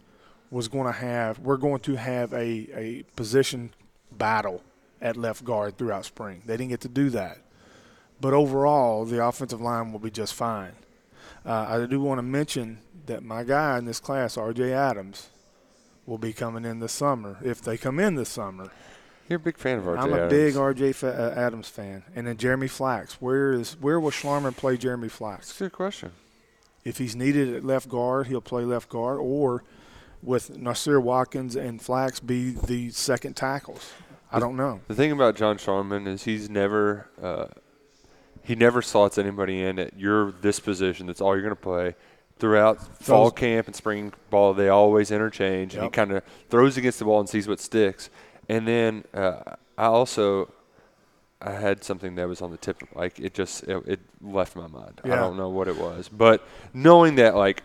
[0.50, 1.38] was going to have.
[1.38, 3.70] We're going to have a a position
[4.10, 4.62] battle
[5.00, 6.42] at left guard throughout spring.
[6.44, 7.38] They didn't get to do that,
[8.20, 10.72] but overall, the offensive line will be just fine.
[11.48, 14.72] Uh, I do want to mention that my guy in this class, R.J.
[14.72, 15.30] Adams,
[16.04, 17.38] will be coming in this summer.
[17.42, 18.70] If they come in this summer,
[19.28, 19.98] You're a big fan of RJ.
[19.98, 20.30] I'm a Adams.
[20.30, 20.92] big R.J.
[20.92, 22.02] Fa- uh, Adams fan.
[22.14, 23.14] And then Jeremy Flax.
[23.14, 25.48] Where is where will Schlarman play Jeremy Flax?
[25.48, 26.10] That's a good question.
[26.84, 29.64] If he's needed at left guard, he'll play left guard, or
[30.22, 33.90] with Nasir Watkins and Flax be the second tackles.
[34.30, 34.80] I don't know.
[34.88, 37.46] The thing about John Schlarman is he's never uh,
[38.48, 41.06] he never slots anybody in at your this position.
[41.06, 41.94] That's all you're going to play
[42.38, 44.54] throughout fall camp and spring ball.
[44.54, 48.10] They always interchange, and he kind of throws against the wall and sees what sticks.
[48.48, 49.42] And then uh,
[49.76, 50.50] I also
[51.42, 54.56] I had something that was on the tip, of, like it just it, it left
[54.56, 55.00] my mind.
[55.04, 56.42] I don't know what it was, but
[56.74, 57.62] knowing that like.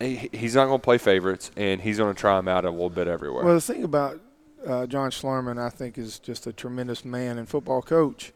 [0.00, 2.70] he- He's not going to play favorites, and he's going to try them out a
[2.70, 3.44] little bit everywhere.
[3.44, 4.18] Well, the thing about
[4.66, 8.32] uh, John Schlarman, I think, is just a tremendous man and football coach.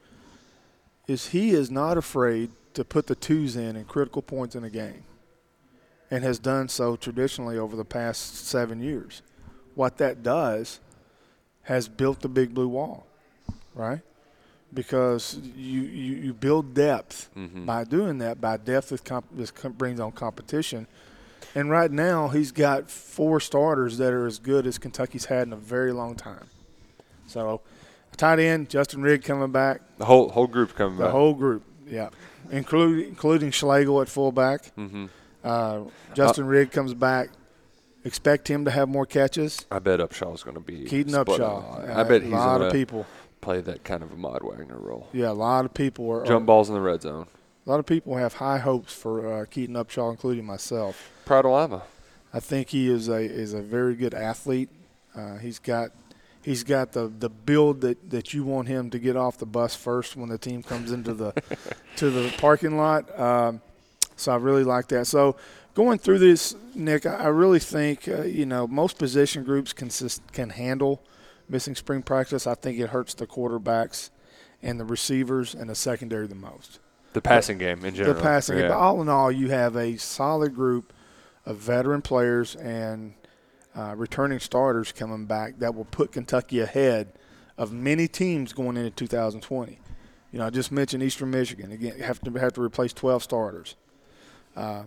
[1.06, 4.70] Is he is not afraid to put the twos in in critical points in a
[4.70, 5.04] game,
[6.10, 9.22] and has done so traditionally over the past seven years.
[9.74, 10.80] What that does
[11.62, 13.06] has built the big blue wall,
[13.74, 14.00] right?
[14.72, 17.66] Because you you, you build depth Mhm.
[17.66, 18.40] by doing that.
[18.40, 20.86] By depth, this, comp- this com- brings on competition.
[21.54, 25.52] And right now, he's got four starters that are as good as Kentucky's had in
[25.52, 26.48] a very long time.
[27.26, 27.60] So,
[28.16, 31.12] tight end, Justin Rigg coming back, the whole whole group coming the back.
[31.12, 32.10] The whole group, yeah,
[32.50, 34.66] including including Schlegel at fullback.
[34.74, 35.06] hmm
[35.42, 35.80] Uh,
[36.14, 37.28] Justin Rigg comes back.
[38.06, 39.64] Expect him to have more catches.
[39.70, 41.88] I bet Upshaw's going to be Keaton Upshaw.
[41.88, 43.06] Uh, I bet a lot of people.
[43.40, 45.08] play that kind of a Mod Wagner role.
[45.12, 46.24] Yeah, a lot of people are.
[46.24, 47.26] Jump are- balls in the red zone.
[47.66, 51.10] a lot of people have high hopes for uh, Keaton Upshaw, including myself.
[51.24, 51.82] Proud of Lima.
[52.32, 54.68] I think he is a is a very good athlete.
[55.16, 55.90] Uh, he's got
[56.44, 59.74] he's got the, the build that, that you want him to get off the bus
[59.74, 61.32] first when the team comes into the
[61.96, 63.18] to the parking lot.
[63.18, 63.60] Um,
[64.16, 65.06] so I really like that.
[65.06, 65.36] So
[65.74, 69.90] going through this, Nick, I really think uh, you know most position groups can
[70.32, 71.02] can handle
[71.48, 72.46] missing spring practice.
[72.46, 74.10] I think it hurts the quarterbacks
[74.62, 76.78] and the receivers and the secondary the most
[77.12, 78.14] The passing game in general.
[78.14, 78.58] the passing.
[78.58, 78.68] Yeah.
[78.68, 80.92] But all in all, you have a solid group
[81.44, 83.14] of veteran players and
[83.76, 87.12] uh, returning starters coming back that will put Kentucky ahead
[87.58, 89.78] of many teams going into 2020.
[90.32, 91.98] You know, I just mentioned Eastern Michigan again.
[92.00, 93.76] Have to have to replace 12 starters.
[94.56, 94.84] Uh,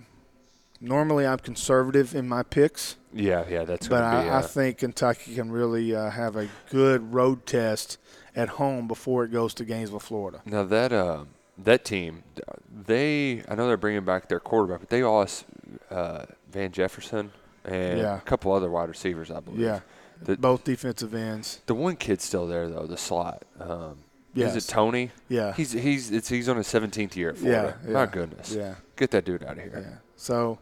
[0.82, 4.30] normally, I'm conservative in my picks, Yeah, yeah, that's but I, be.
[4.30, 7.97] I uh, think Kentucky can really uh, have a good road test
[8.36, 10.41] at home before it goes to Gainesville, Florida.
[10.45, 11.23] now that uh,
[11.58, 12.23] that team,
[12.69, 15.45] they I know they're bringing back their quarterback, but they lost
[15.89, 17.32] uh, Van Jefferson
[17.68, 18.18] and Yeah.
[18.18, 19.60] a couple other wide receivers, I believe.
[19.62, 19.80] Yeah,
[20.22, 21.62] The- both defensive ends.
[21.66, 23.44] The one kid's still there though, the slot.
[23.60, 24.00] Um,
[24.34, 24.56] Yes.
[24.56, 25.10] Is it Tony?
[25.30, 25.54] Yeah.
[25.54, 27.76] He's he's it's he's on his 17th year at Florida.
[27.84, 28.54] Yeah, My goodness.
[28.54, 29.84] Yeah, Get that dude out of here.
[29.90, 29.98] yeah.
[30.16, 30.60] So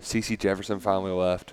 [0.00, 1.52] CC Jefferson finally left.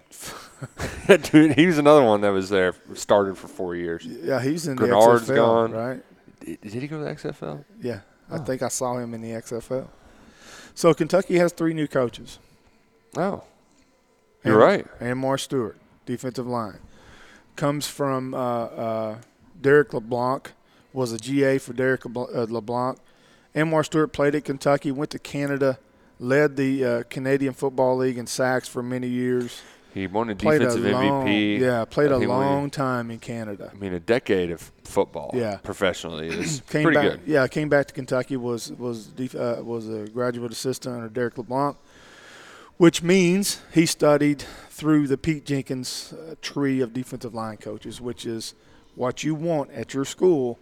[1.32, 4.06] dude, he was another one that was there, started for four years.
[4.06, 5.72] yeah, he's in Grenard's the XFL, gone.
[5.74, 6.04] right?
[6.40, 7.66] Did, did he go to the XFL?
[7.82, 8.00] Yeah,
[8.32, 8.44] I Oh.
[8.44, 9.90] think I saw him in the XFL.
[10.74, 12.40] So Kentucky has three new coaches.
[13.18, 13.44] Oh,
[14.48, 14.88] you're And- right.
[15.00, 16.80] And Mark Stewart, defensive line,
[17.56, 19.16] comes from uh, uh,
[19.62, 20.52] Derek LeBlanc,
[20.94, 22.98] was a GA for Derek LeBlanc.
[22.98, 23.02] Uh,
[23.60, 25.80] Anwar Stewart played at Kentucky, went to Canada,
[26.20, 29.62] led the uh, Canadian Football League in sacks for many years.
[29.94, 31.60] He won a Played defensive a long, MVP.
[31.60, 33.72] Yeah, played a long time in Canada.
[33.74, 35.32] I mean, a decade of football.
[35.34, 35.58] Yeah.
[35.58, 37.22] professionally is Came pretty back, good.
[37.26, 38.38] Yeah, came back to Kentucky.
[38.38, 41.78] Was was def- uh, was a graduate assistant under Derek LeBlanc,
[42.78, 48.26] which means he studied through the Pete Jenkins uh, tree of defensive line coaches, which
[48.26, 48.54] is
[48.96, 50.60] what you want at your school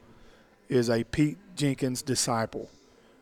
[0.69, 2.69] is a Pete Jenkins disciple.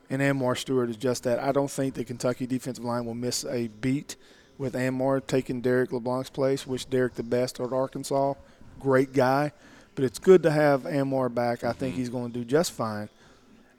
[0.09, 1.39] And Anwar Stewart is just that.
[1.39, 4.15] I don't think the Kentucky defensive line will miss a beat
[4.57, 6.67] with Anwar taking Derek LeBlanc's place.
[6.67, 8.35] Wish Derek the best at Arkansas.
[8.79, 9.51] Great guy.
[9.95, 11.63] But it's good to have Anwar back.
[11.63, 13.09] I think he's going to do just fine.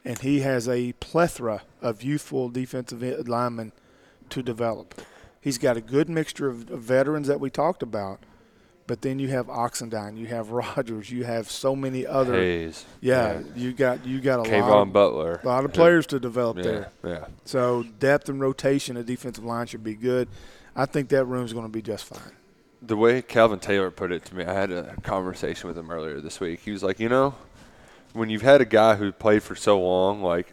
[0.05, 3.73] And he has a plethora of youthful defensive linemen
[4.35, 5.01] to develop.
[5.41, 8.21] He's got a good mixture of of veterans that we talked about.
[8.87, 12.35] But then you have Oxendine, you have Rogers, you have so many other.
[12.35, 12.85] Hayes.
[13.01, 15.41] Yeah, you got you got a lot of, Butler.
[15.43, 16.91] a lot of players to develop Yeah, there.
[17.03, 17.25] yeah.
[17.47, 20.29] So depth and rotation of defensive line should be good.
[20.77, 22.33] I think that room's going to be just fine.
[22.83, 26.21] The way Calvin Taylor put it to me, I had a conversation with him earlier
[26.21, 26.61] this week.
[26.61, 27.37] He was like, you know,
[28.13, 30.53] when you've had a guy who played for so long, like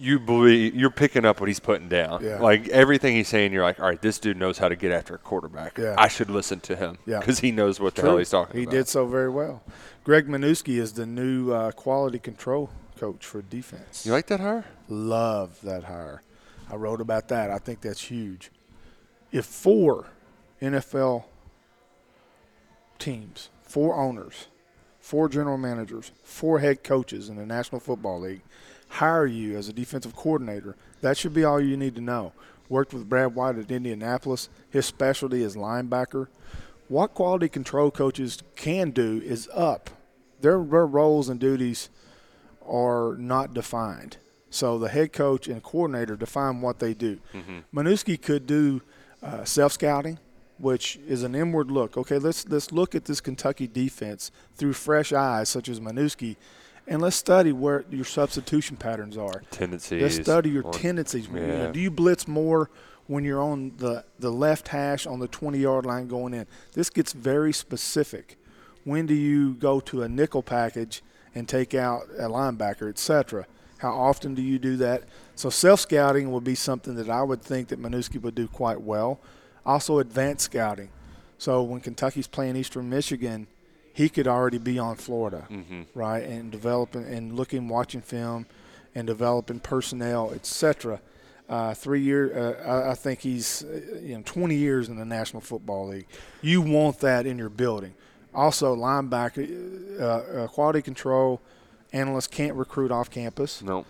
[0.00, 2.24] you believe you're picking up what he's putting down.
[2.24, 2.40] Yeah.
[2.40, 5.14] Like everything he's saying, you're like, all right, this dude knows how to get after
[5.14, 5.76] a quarterback.
[5.76, 5.94] Yeah.
[5.98, 7.18] I should listen to him Yeah.
[7.20, 8.72] because he knows what the hell he's talking he about.
[8.72, 9.62] He did so very well.
[10.02, 14.06] Greg Manusky is the new uh, quality control coach for defense.
[14.06, 14.64] You like that hire?
[14.88, 16.22] Love that hire.
[16.70, 17.50] I wrote about that.
[17.50, 18.50] I think that's huge.
[19.32, 20.06] If four
[20.62, 21.24] NFL
[22.98, 24.46] teams, four owners,
[24.98, 28.42] four general managers, four head coaches in the National Football League
[28.90, 32.32] hire you as a defensive coordinator, that should be all you need to know.
[32.68, 34.48] Worked with Brad White at Indianapolis.
[34.70, 36.28] His specialty is linebacker.
[36.88, 39.90] What quality control coaches can do is up.
[40.40, 41.88] Their, their roles and duties
[42.66, 44.16] are not defined.
[44.50, 47.18] So the head coach and coordinator define what they do.
[47.74, 48.82] Manusky could do
[49.22, 50.18] uh, self scouting,
[50.58, 51.96] which is an inward look.
[51.96, 56.36] Okay, let's let's look at this Kentucky defense through fresh eyes, such as Manusky,
[56.86, 59.42] and let's study where your substitution patterns are.
[59.50, 60.02] Tendencies.
[60.02, 61.28] Let's study your on- tendencies.
[61.28, 61.72] You know, yeah.
[61.72, 62.70] do you blitz more
[63.06, 66.46] when you're on the, the left hash on the 20 yard line going in?
[66.72, 68.36] This gets very specific.
[68.84, 71.02] When do you go to a nickel package
[71.34, 73.46] and take out a linebacker, et cetera?
[73.78, 75.04] How often do you do that?
[75.36, 78.80] So self scouting would be something that I would think that Manusky would do quite
[78.80, 79.20] well.
[79.64, 80.90] Also advanced scouting.
[81.38, 83.46] So when Kentucky's playing Eastern Michigan,
[83.92, 85.46] he could already be on Florida,
[85.94, 88.46] right, and developing and looking, watching film,
[88.94, 91.00] and developing personnel, etc.
[91.48, 95.04] Uh, three years, uh, I, I think he's uh, you know 20 years in the
[95.04, 96.06] National Football League.
[96.42, 97.94] You want that in your building.
[98.32, 101.40] Also, linebacker, uh, uh, quality control
[101.92, 103.84] analysts can't recruit off campus, No.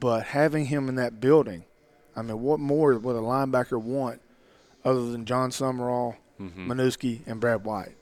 [0.00, 1.64] but having him in that building,
[2.16, 4.22] I mean, what more would a linebacker want
[4.84, 6.72] other than Jon Sumrall, Mm-hmm.
[6.72, 7.92] Manusky, and Brad White?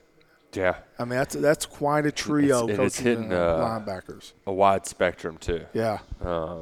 [0.54, 0.76] Yeah.
[0.98, 4.32] I mean, that's that's quite a trio It's- it's hitting, the uh, linebackers.
[4.46, 5.66] A wide spectrum too.
[5.74, 6.60] Yeah, Uh,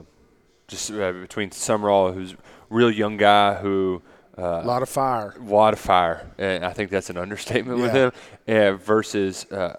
[0.68, 2.36] just uh, between Sumrall, who's a
[2.70, 4.02] real young guy who
[4.36, 5.34] uh, a lot of fire.
[5.38, 8.12] a lot of fire, and I think that's an understatement with him.
[8.48, 9.78] Uh, versus uh,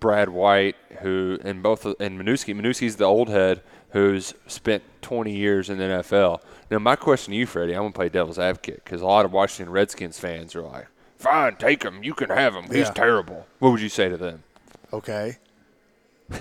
[0.00, 2.54] Brad White, who and both and Manusky.
[2.54, 6.40] Manusky's the old head who's spent 20 years in the NFL.
[6.70, 9.32] Now, my question to you, Freddie, I'm gonna play devil's advocate because a lot of
[9.32, 10.86] Washington Redskins fans are like,
[11.18, 12.02] "Fine, take him.
[12.02, 12.64] You can have him.
[12.64, 12.90] He's Yeah.
[12.92, 14.42] terrible." What would you say to them?
[14.92, 15.38] Okay.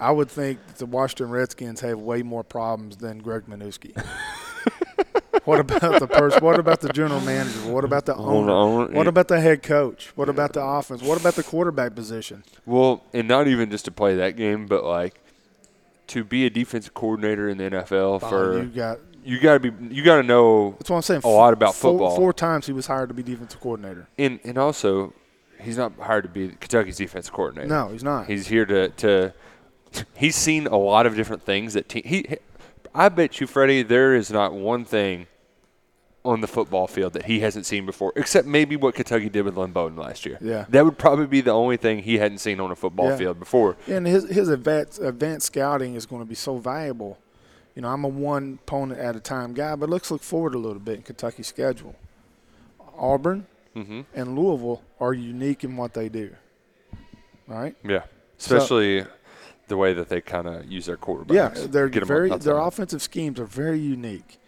[0.00, 3.94] I would think the Washington Redskins have way more problems than Greg Manusky.
[5.44, 6.44] What about the person?
[6.44, 7.58] What about the general manager?
[7.72, 8.52] What about the Hold owner?
[8.84, 8.92] on.
[8.92, 10.12] What about the head coach?
[10.14, 11.02] What about the offense?
[11.02, 12.44] What about the quarterback position?
[12.64, 15.20] Well, and not even just to play that game, but like
[16.08, 19.00] to be a defensive coordinator in the NFL Oh, for you got.
[19.24, 21.20] You got to be you got to know That's what I'm saying.
[21.24, 22.16] a lot about four, football.
[22.16, 24.08] Four times he was hired to be defensive coordinator.
[24.18, 25.12] and and also
[25.60, 27.68] he's not hired to be Kentucky's defense coordinator.
[27.68, 28.26] No, he's not.
[28.26, 29.32] He's here to to
[30.16, 32.36] he's seen a lot of different things that te- he
[32.94, 35.26] I bet you Freddie there is not one thing
[36.24, 39.56] on the football field that he hasn't seen before except maybe what Kentucky did with
[39.56, 40.38] Lynn Bowden last year.
[40.40, 40.66] Yeah.
[40.68, 43.16] That would probably be the only thing he hadn't seen on a football Yeah.
[43.16, 43.76] field before.
[43.88, 47.18] And his his advanced advanced scouting is going to be so valuable.
[47.74, 50.58] You know, I'm a one opponent at a time guy, but let's look forward a
[50.58, 51.94] little bit in Kentucky's schedule.
[52.98, 54.04] Auburn Mhm.
[54.14, 56.34] and Louisville are unique in what they do.
[57.48, 57.74] Right?
[57.84, 58.04] Yeah.
[58.38, 59.04] Especially
[59.68, 61.32] the way that they kind of use their quarterbacks.
[61.32, 64.38] Yeah, they're very their offensive schemes are very unique.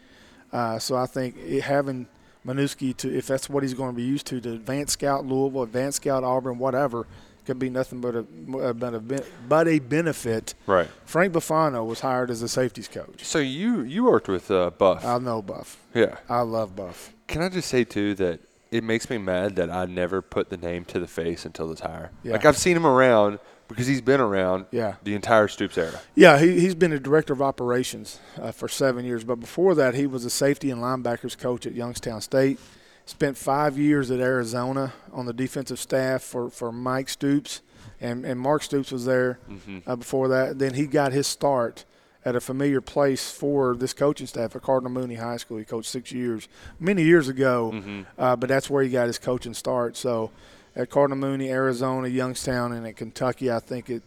[0.53, 2.07] Uh, so I think it, having
[2.47, 5.63] Manusky to, if that's what he's going to be used to, to advance scout Louisville,
[5.63, 7.07] advance scout Auburn, whatever,
[7.45, 10.55] could be nothing but a but a, but a benefit.
[10.67, 10.89] Right.
[11.05, 13.25] Frank Buffano was hired as a safeties coach.
[13.25, 15.05] So you you worked with uh, Buff.
[15.05, 15.79] I know Buff.
[15.95, 16.17] yeah.
[16.29, 17.13] I love Buff.
[17.27, 20.57] Can I just say too that it makes me mad that I never put the
[20.57, 22.11] name to the face until this hire.
[22.25, 22.33] Yeah.
[22.33, 24.97] Like I've seen him around because he's been around Yeah.
[25.05, 26.01] the entire Stoops era.
[26.17, 29.95] Yeah, he, he's been a director of operations uh, for seven years, but before that,
[29.95, 32.59] he was a safety and linebackers coach at Youngstown State.
[33.07, 37.61] Spent five years at Arizona on the defensive staff for, for Mike Stoops,
[38.01, 39.39] and, and Mark Stoops was there
[39.87, 40.59] uh, before that.
[40.59, 41.85] Then he got his start
[42.25, 45.59] at a familiar place for this coaching staff at Cardinal Mooney High School.
[45.59, 46.49] He coached six years,
[46.81, 49.99] many years ago, uh, but that's where he got his coaching start.
[49.99, 50.31] So
[50.75, 54.03] at Cardinal Mooney, Arizona, Youngstown, and at Kentucky, I think it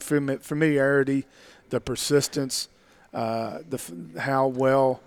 [0.00, 1.24] familiarity,
[1.70, 2.68] the persistence,
[3.14, 3.80] uh, the
[4.18, 5.00] how well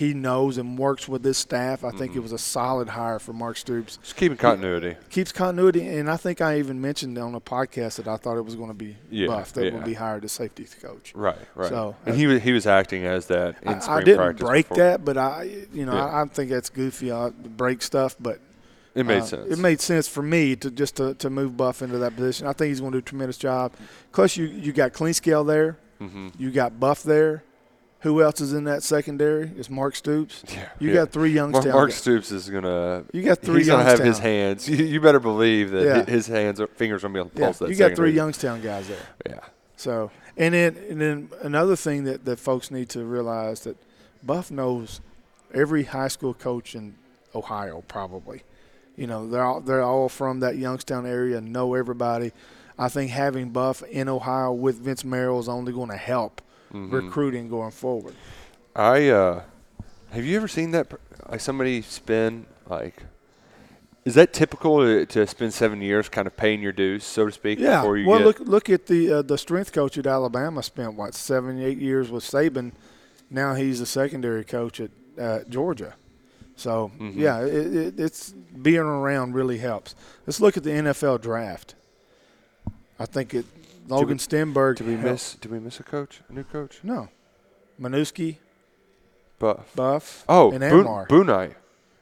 [0.00, 1.84] he knows and works with this staff.
[1.84, 3.98] I think it was a solid hire for Mark Stoops.
[3.98, 4.96] Just keeping continuity.
[5.10, 8.44] Keeps continuity, and I think I even mentioned on a podcast that I thought it
[8.46, 9.74] was going to be Yeah, Buff that yeah.
[9.74, 11.12] would be hired as safety coach.
[11.14, 11.68] Right, right.
[11.68, 14.70] So, and uh, he was he was acting as that in I, I didn't break
[14.70, 14.82] before.
[14.82, 16.06] that, but I, you know, Yeah.
[16.06, 17.12] I, I think that's goofy.
[17.12, 18.40] I break stuff, but
[18.94, 19.52] It made uh, sense.
[19.52, 22.46] It made sense for me to just to, to move Buff into that position.
[22.46, 23.74] I think he's going to do a tremendous job.
[24.12, 25.76] Plus, you you got Clinkscale there.
[26.00, 26.28] Mm-hmm.
[26.38, 27.44] You got Buff there.
[28.02, 29.50] Who else is in that secondary?
[29.56, 30.42] It's Mark Stoops.
[30.52, 30.94] Yeah, You yeah.
[30.94, 31.72] got three Youngstown.
[31.72, 31.98] Mark guys.
[31.98, 33.04] Stoops is gonna.
[33.12, 34.68] You got three He's gonna have his hands.
[34.68, 36.04] You, you better believe that Yeah.
[36.04, 37.58] his hands, fingers, are gonna be on the Yeah, pulse.
[37.58, 38.12] that you got three.
[38.12, 38.96] Youngstown guys there.
[39.28, 39.40] Yeah.
[39.76, 43.76] So, and then and then another thing that, that folks need to realize that
[44.22, 45.00] Buff knows
[45.52, 46.94] every high school coach in
[47.34, 48.42] Ohio probably.
[48.96, 52.32] You know, they're all, they're all from that Youngstown area, know everybody.
[52.78, 56.92] I think having Buff in Ohio with Vince Marrow is only going to help Mhm.
[56.92, 58.14] recruiting going forward.
[58.76, 59.42] I uh,
[60.10, 60.86] have you ever seen that?
[61.28, 63.02] Like somebody spend like.
[64.04, 67.32] Is that typical to, to spend seven years kind of paying your dues, so to
[67.32, 67.58] speak?
[67.58, 67.80] Yeah.
[67.82, 70.94] Before you Well, get, look look at the uh, the strength coach at Alabama spent
[70.94, 72.72] what seven eight years with Saban.
[73.28, 75.94] Now he's a secondary coach at uh, Georgia.
[76.56, 77.16] So Mhm.
[77.16, 79.94] yeah, it, it, it's being around really helps.
[80.26, 81.74] Let's look at the NFL draft.
[82.98, 83.44] I think it
[83.90, 84.76] Logan Stenberg.
[84.76, 85.34] Did we miss?
[85.34, 86.20] Did we miss a coach?
[86.28, 86.80] A new coach?
[86.82, 87.08] No,
[87.80, 88.36] Manusky,
[89.38, 89.74] Buff.
[89.74, 91.06] Buff, Oh, and Amar.
[91.08, 91.54] Boonite.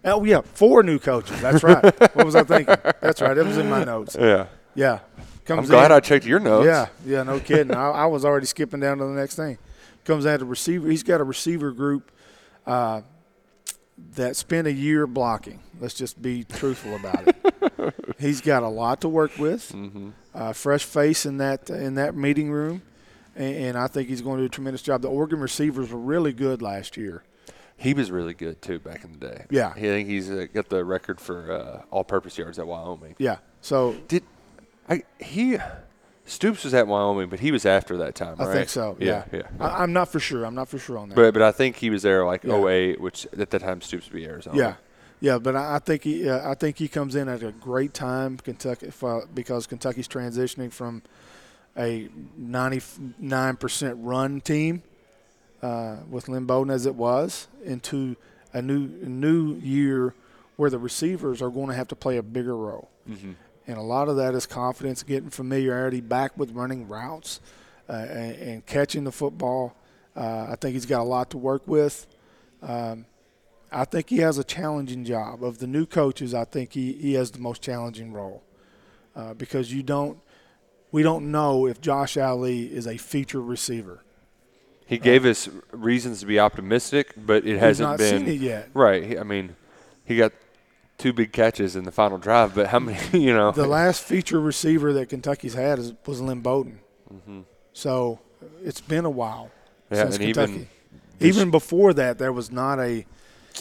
[0.05, 1.40] Oh yeah, four new coaches.
[1.40, 1.83] That's right.
[2.14, 2.77] what was I thinking?
[3.01, 3.37] That's right.
[3.37, 4.16] It was in my notes.
[4.18, 4.46] Yeah.
[4.74, 5.01] Yeah,
[5.44, 5.96] Comes I'm glad in.
[5.96, 6.66] I checked your notes.
[6.66, 7.74] Yeah, yeah, no kidding.
[7.74, 9.59] I, I was already skipping down to the next thing.
[10.05, 10.88] Comes down to receiver.
[10.88, 12.12] He's got a receiver group
[12.64, 13.01] uh,
[14.15, 15.61] that spent a year blocking.
[15.81, 17.95] Let's just be truthful about it.
[18.19, 19.73] He's got a lot to work with.
[19.73, 20.11] Mm-hmm.
[20.35, 22.83] Uh, fresh face in that in that meeting room,
[23.35, 25.03] and, and I think he's going to do a tremendous job.
[25.03, 27.25] The Oregon receivers were really good last year.
[27.77, 29.45] He was really good too back in the day.
[29.51, 29.73] Yeah.
[29.75, 33.15] I think he's got the record for uh, all-purpose yards at Wyoming.
[33.19, 33.39] Yeah.
[33.61, 34.25] So Did
[34.89, 35.03] I?
[35.21, 35.59] He
[36.29, 38.97] Stoops was at Wyoming, but he was after that time, I think so.
[39.01, 39.38] Yeah, Yeah.
[39.41, 39.49] yeah.
[39.67, 40.45] I, I'm not for sure.
[40.45, 41.14] I'm not for sure on that.
[41.17, 42.64] but but I think he was there like Yeah.
[42.64, 44.57] 08, which at that time Stoops would be Arizona.
[44.57, 44.75] Yeah,
[45.21, 47.95] yeah, but I, I think he, uh, I think he comes in at a great
[47.95, 51.03] time, Kentucky, for, because Kentucky's transitioning from
[51.77, 54.83] a 99 percent run team
[55.62, 58.17] uh, with Lynn Bowden as it was into
[58.53, 60.14] a new new year
[60.57, 63.35] where the receivers are going to have to play a bigger role, Mhm.
[63.69, 67.40] And a lot of that is confidence, getting familiarity back with running routes,
[67.88, 69.77] uh, and, and catching the football.
[70.16, 72.06] Uh, I think he's got a lot to work with.
[72.62, 73.04] Um,
[73.71, 75.44] I think he has a challenging job.
[75.44, 78.42] Of the new coaches, I think he, he has the most challenging role
[79.14, 80.19] uh, because you don't,
[80.90, 84.02] we don't know if Josh Ali is a feature receiver.
[84.87, 88.71] He gave us reasons to be optimistic, but it hasn't been seen it yet.
[88.73, 89.19] Right.
[89.19, 89.54] I mean,
[90.06, 90.33] he got
[90.99, 92.99] two big catches in the final drive, but how many?
[93.19, 96.81] You know, The last feature receiver that Kentucky's had is, was Lynn Bowden.
[97.73, 98.19] So
[98.63, 99.51] it's been a while
[99.90, 99.94] Mm-hmm.
[99.94, 100.69] Yeah, since and even Kentucky.
[101.19, 103.07] this- Even before that, there was not a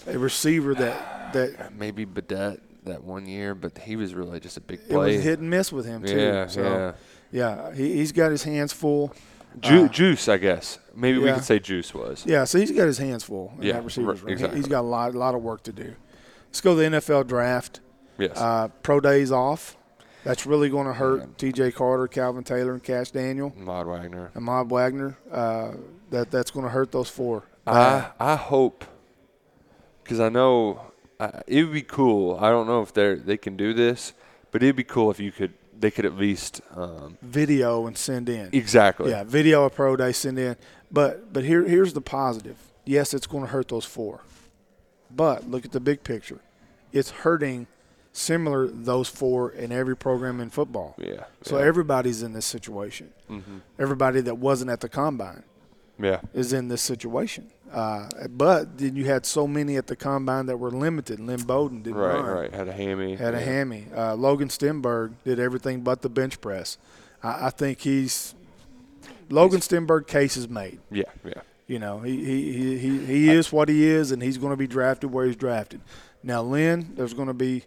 [0.06, 4.62] a receiver that that maybe Badette that one year, but he was really just a
[4.62, 5.14] big play.
[5.14, 6.20] it was hit and miss with him too.
[6.20, 6.92] Yeah, so, yeah.
[7.32, 7.74] yeah.
[7.74, 9.14] He, he's got his hands full.
[9.62, 10.80] Ju- Uh, Juice, I guess.
[10.94, 12.26] Maybe we could say Juice was.
[12.26, 14.28] Yeah, so he's got his hands full Yeah, receivers right.
[14.30, 14.60] He- exactly.
[14.60, 15.96] He's got a lot, a lot of work to do.
[16.58, 17.82] Let's go to the NFL draft.
[18.18, 18.36] Yes.
[18.36, 19.78] Uh, pro days off.
[20.24, 21.74] That's really going to hurt T.J.
[21.74, 24.32] Carter, Calvin Taylor, and Kash Daniel, Ahmad Wagner.
[24.34, 25.20] and Ahmad Wagner.
[25.32, 25.74] Uh,
[26.10, 27.43] that that's going to hurt those four.
[27.68, 28.86] I I hope
[30.03, 30.82] because I know
[31.20, 32.39] I, it would be cool.
[32.41, 34.14] I don't know if they they can do this,
[34.49, 35.53] but it'd be cool if you could.
[35.80, 38.49] They could at least um, video and send in.
[38.51, 39.12] exactly.
[39.12, 40.55] Yeah, video of pro day send in.
[40.91, 42.58] But but here here's the positive.
[42.84, 44.22] Yes, it's going to hurt those four.
[45.16, 46.39] But look at the big picture.
[46.92, 47.68] It's hurting
[48.12, 50.96] similar those four in every program in football.
[50.98, 51.26] Yeah.
[51.44, 51.66] So yeah.
[51.66, 53.12] everybody's in this situation.
[53.30, 53.62] Mhm.
[53.78, 55.44] Everybody that wasn't at the combine
[56.00, 56.22] yeah.
[56.34, 57.52] is in this situation.
[57.72, 61.20] Uh, but then you had so many at the combine that were limited.
[61.20, 62.16] Lynn Bowden didn't Right.
[62.16, 62.26] run.
[62.26, 62.54] Right.
[62.54, 63.16] Had a hammy.
[63.16, 63.88] Had a hammy.
[63.96, 66.78] Uh, Logan Stenberg did everything but the bench press.
[67.22, 68.34] I, I think he's
[69.30, 70.80] Logan Stenberg case is made.
[70.90, 71.04] Yeah.
[71.24, 71.42] Yeah.
[71.68, 74.58] You know, he he, he, he, he is what he is, and he's going to
[74.58, 75.82] be drafted where he's drafted.
[76.28, 77.64] Now, Lynn, there's going to be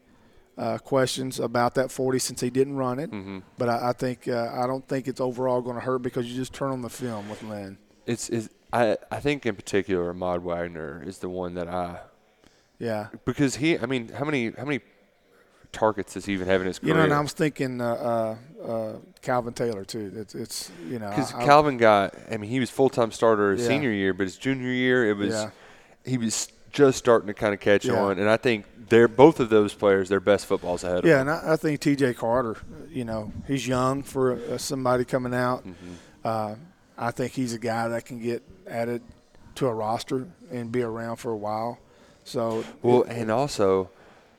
[0.58, 3.42] uh, questions about that 40 since he didn't run it, Mhm.
[3.56, 6.36] but I, I think uh, I don't think it's overall going to hurt because you
[6.36, 7.78] just turn on the film with Lynn.
[8.06, 12.00] It's, it's I I think in particular Ahmad Wagner is the one that I
[12.78, 14.80] Yeah, because he I mean how many how many
[15.72, 18.70] targets does he even have in his you know, and I was thinking uh, uh,
[18.70, 18.92] uh,
[19.22, 20.12] Calvin Taylor too.
[20.14, 23.62] It's, it's you know, Because Calvin got, I mean, he was full time starter his
[23.62, 23.68] Yeah.
[23.68, 25.50] senior year, but his junior year, it was, Yeah.
[26.04, 28.00] he was just starting to kind of catch Yeah.
[28.00, 28.18] on.
[28.18, 31.36] And I think they're both of those players, their best footballs ahead Yeah, of them.
[31.36, 32.14] and I, I think T.J.
[32.14, 32.56] Carter,
[32.90, 35.60] you know, he's young for uh, somebody coming out.
[35.66, 35.92] Mm-hmm.
[36.24, 36.54] Uh,
[36.98, 39.02] I think he's a guy that can get added
[39.56, 41.78] to a roster and be around for a while.
[42.24, 43.90] So, Well, and also,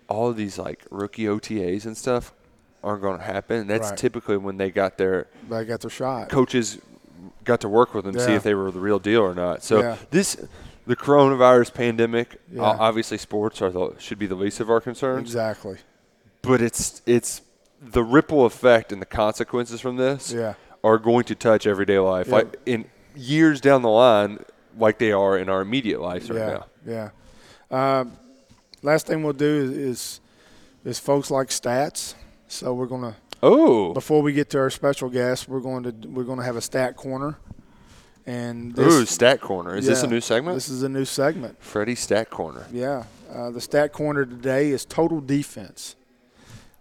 [0.07, 2.33] all of these like rookie OTAs and stuff
[2.83, 3.67] aren't going to happen.
[3.67, 3.97] That's Right.
[3.97, 6.29] typically when they got their they got their shot.
[6.29, 6.77] coaches
[7.43, 9.63] got to work with them, see if they were the real deal or not.
[9.63, 9.97] So Yeah.
[10.11, 10.37] this,
[10.85, 12.61] the coronavirus pandemic, Yeah.
[12.61, 15.29] obviously sports are the, should be the least of our concerns.
[15.29, 15.77] Exactly.
[16.41, 17.41] but it's it's
[17.81, 20.53] the ripple effect and the consequences from this Yeah.
[20.83, 22.35] are going to touch everyday life Yeah.
[22.35, 24.39] like in years down the line
[24.77, 26.47] like they are in our immediate lives right yeah.
[26.47, 27.11] now
[27.71, 27.99] Yeah.
[27.99, 28.17] Um,
[28.81, 30.19] last thing we'll do is, is
[30.83, 32.15] is folks like stats.
[32.47, 36.23] So we're gonna oh before we get to our special guest, we're going to we're
[36.23, 37.37] going to have a stat corner.
[38.25, 41.61] And this, ooh stat corner is this a new segment This is a new segment.
[41.61, 43.05] freddie stat corner Yeah.
[43.33, 45.95] Uh, the stat corner today is total defense.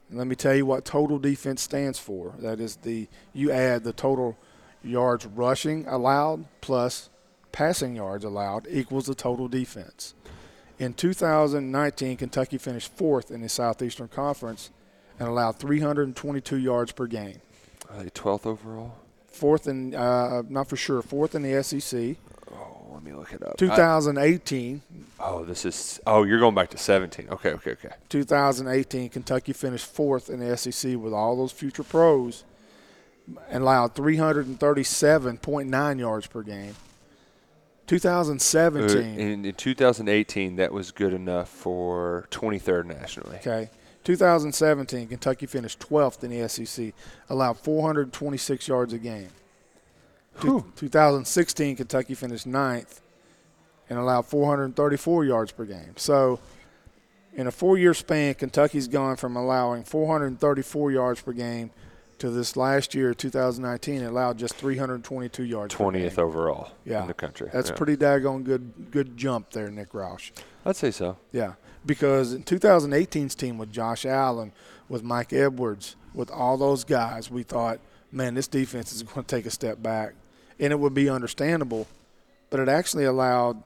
[0.08, 2.34] And let me tell you what total defense stands for.
[2.40, 4.36] That is the you add the total
[4.82, 7.08] yards rushing allowed plus
[7.52, 10.14] passing yards allowed equals the total defense.
[10.78, 14.70] In 2019, Kentucky finished fourth in the Southeastern Conference
[15.18, 17.40] and allowed 322 yards per game.
[17.90, 18.94] are they 12th overall
[19.40, 22.16] Fourth in, uh, not for sure, fourth in the SEC.
[22.52, 24.82] oh let me look it up I- 2018,
[25.18, 29.86] oh this is oh you're going back to 17 okay okay okay 2018, Kentucky finished
[29.86, 32.44] fourth in the SEC with all those future pros
[33.48, 36.72] and allowed 337.9 yards per game.
[36.72, 43.70] Uh, 2017, in, in 2018 that was good enough for 23rd nationally okay.
[44.04, 46.92] 2017, Kentucky finished 12th in the SEC,
[47.28, 49.28] allowed 426 yards a game.
[50.40, 53.00] Two- 2016, Kentucky finished ninth
[53.90, 55.94] and allowed 434 yards per game.
[55.96, 56.38] So,
[57.34, 61.70] in a four-year span, Kentucky's gone from allowing 434 yards per game
[62.18, 65.74] to this last year, 2019, it allowed just 322 yards.
[65.74, 67.00] per 20th overall Yeah.
[67.02, 67.76] in the country That's Yeah.
[67.76, 68.90] pretty daggone good.
[68.90, 70.30] Good jump there, Nick Roush.
[70.66, 74.52] I'd say so Yeah, because in 2018's team with Josh Allen,
[74.88, 79.36] with Mike Edwards, with all those guys, we thought, man, this defense is going to
[79.36, 80.14] take a step back,
[80.58, 81.86] and it would be understandable,
[82.50, 83.62] but it actually allowed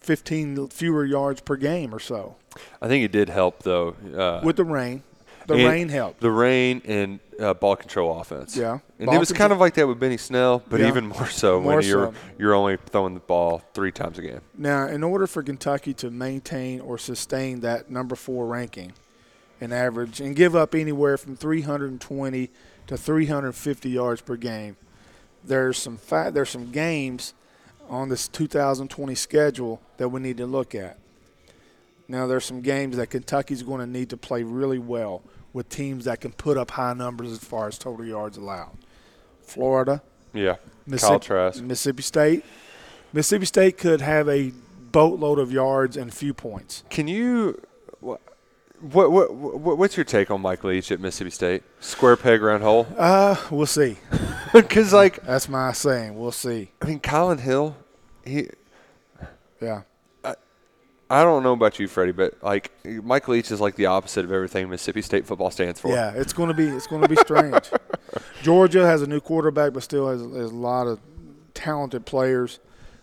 [0.00, 2.36] 15 fewer yards per game or so
[2.80, 3.94] I think it did help though.
[4.14, 5.02] Uh, with the rain.
[5.46, 6.20] The rain helped.
[6.20, 8.56] The rain and uh, ball control offense.
[8.56, 8.78] Yeah.
[8.98, 10.88] and Ball it was kind of like that with Benny Snell, but Yeah.
[10.88, 12.14] even more so More when you're so.
[12.38, 14.40] you're only throwing the ball three times a game.
[14.56, 18.92] Now, in order for Kentucky to maintain or sustain that number four ranking
[19.60, 22.50] in average and give up anywhere from 320
[22.86, 24.76] to 350 yards per game,
[25.44, 27.32] there's some fa- there's some games
[27.88, 30.98] on this 2020 schedule that we need to look at.
[32.06, 35.22] Now, there's some games that Kentucky's going to need to play really well
[35.52, 38.76] with teams that can put up high numbers as far as total yards allowed.
[39.42, 40.54] Florida, Yeah.
[40.54, 41.62] Kyle Mississippi, Trask.
[41.62, 42.44] Mississippi State.
[43.12, 44.52] Mississippi State could have a
[44.92, 46.84] boatload of yards and a few points.
[46.90, 47.60] Can you
[48.00, 48.20] what
[48.80, 51.62] what what, what what's your take on Mike Leach at Mississippi State?
[51.80, 52.86] Square peg round hole?
[52.96, 53.96] Uh, we'll see.
[54.52, 56.18] Because like That's my saying.
[56.18, 56.72] We'll see.
[56.82, 57.76] I mean, Colin Hill,
[58.24, 58.48] he
[59.60, 59.82] Yeah.
[61.10, 64.30] I don't know about you, Freddie, but like Mike Leach is like the opposite of
[64.32, 65.88] everything Mississippi State football stands for.
[65.90, 67.68] Yeah, it's going to be it's going to be strange.
[68.42, 71.00] Georgia has a new quarterback, but still has, has a lot of
[71.52, 72.60] talented players.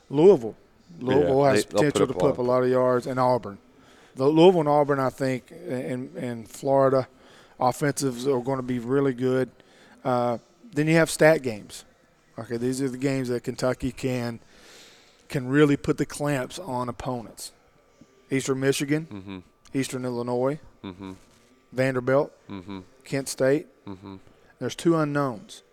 [0.10, 0.56] Louisville,
[1.00, 3.20] Louisville Yeah, has they- they'll put potential to put up a lot of yards, and
[3.20, 3.58] Auburn.
[4.16, 7.08] The Louisville and Auburn, I think, in in Florida,
[7.60, 9.50] offensives are going to be really good.
[10.06, 10.38] Uh,
[10.74, 11.84] then you have stat games.
[12.40, 14.40] Okay, these are the games that Kentucky can
[15.28, 17.52] can really put the clamps on opponents.
[18.32, 19.38] Eastern Michigan, Mm-hmm.
[19.78, 21.14] Eastern Illinois, Mm-hmm.
[21.74, 22.80] Vanderbilt, Mm-hmm.
[23.04, 23.68] Kent State.
[23.88, 24.16] Mm-hmm.
[24.60, 25.64] There's two unknowns.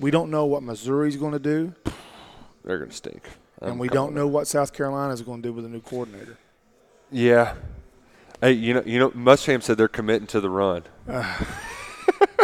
[0.00, 1.74] We don't know what Missouri's going to do,
[2.64, 3.22] They're gonna stink.
[3.60, 5.80] and I'm we don't know what South Carolina is going to do with a new
[5.80, 6.36] coordinator.
[7.12, 7.54] Yeah.
[8.40, 10.82] Hey, you know, you know, Muschamp said they're committing to the run.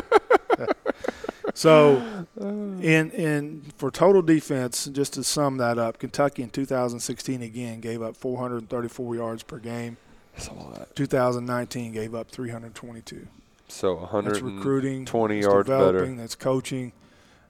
[1.60, 2.02] So,
[2.40, 8.00] in in for total defense, just to sum that up, Kentucky in 2016 again gave
[8.00, 9.98] up 434 yards per game.
[10.32, 10.96] That's a lot.
[10.96, 13.28] 2019 gave up 322.
[13.68, 15.84] So 100 That's 120 recruiting, that's yards better.
[15.84, 16.92] developing, that's coaching,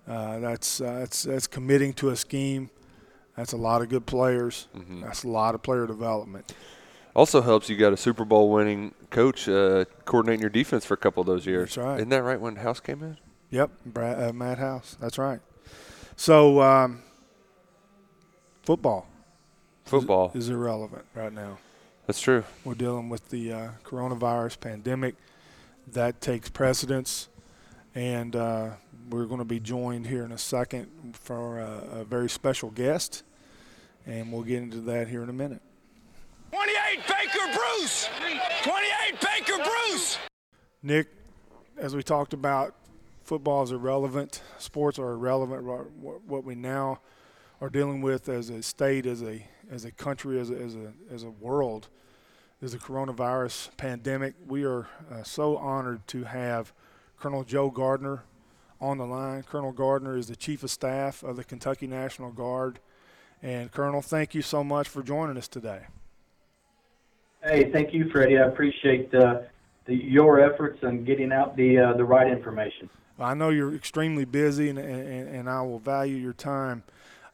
[0.09, 2.69] uh, that's uh, that's that's committing to a scheme.
[3.37, 4.67] That's a lot of good players.
[4.77, 5.03] Mm-hmm.
[5.03, 6.53] That's a lot of player development.
[7.15, 10.97] Also helps you got a Super Bowl winning coach uh, coordinating your defense for a
[10.97, 11.77] couple of those years.
[11.77, 11.97] That's right.
[11.99, 13.17] Isn't that right when House came in?
[13.51, 14.97] Yep, Brad, uh, Matt House.
[15.01, 15.41] That's right.
[16.17, 17.03] So, um,
[18.63, 19.07] football
[19.85, 20.31] Football.
[20.35, 21.59] is irrelevant right now.
[22.07, 22.45] That's true.
[22.65, 25.15] We're dealing with the uh, coronavirus pandemic
[25.93, 27.29] that takes precedence,
[27.95, 28.71] and uh,
[29.09, 33.25] we're going to be joined here in a second for a, a very special guest,
[34.07, 35.63] and we'll get into that here in a minute.
[36.53, 38.09] 28 Baker Bruce!
[38.63, 40.19] 28 Baker Bruce!
[40.83, 41.09] Nick,
[41.77, 42.75] as we talked about,
[43.31, 44.43] football is irrelevant.
[44.59, 45.63] Sports are irrelevant.
[45.63, 46.99] What we now
[47.61, 50.93] are dealing with as a state, as a as a country, as a, as a
[51.13, 51.87] as a world,
[52.61, 54.35] is the coronavirus pandemic.
[54.45, 56.73] We are uh, so honored to have
[57.21, 58.25] Colonel Joe Gardner
[58.81, 59.45] on the line.
[59.45, 62.81] Colonel Gardner is the chief of staff of the Kentucky National Guard.
[63.41, 65.83] And Colonel, thank you so much for joining us today.
[67.45, 68.39] Hey, thank you, Freddie.
[68.39, 69.43] I appreciate uh,
[69.85, 72.91] the, your efforts in getting out the uh, the right information.
[73.21, 76.83] I know you're extremely busy, and, and, and I will value your time.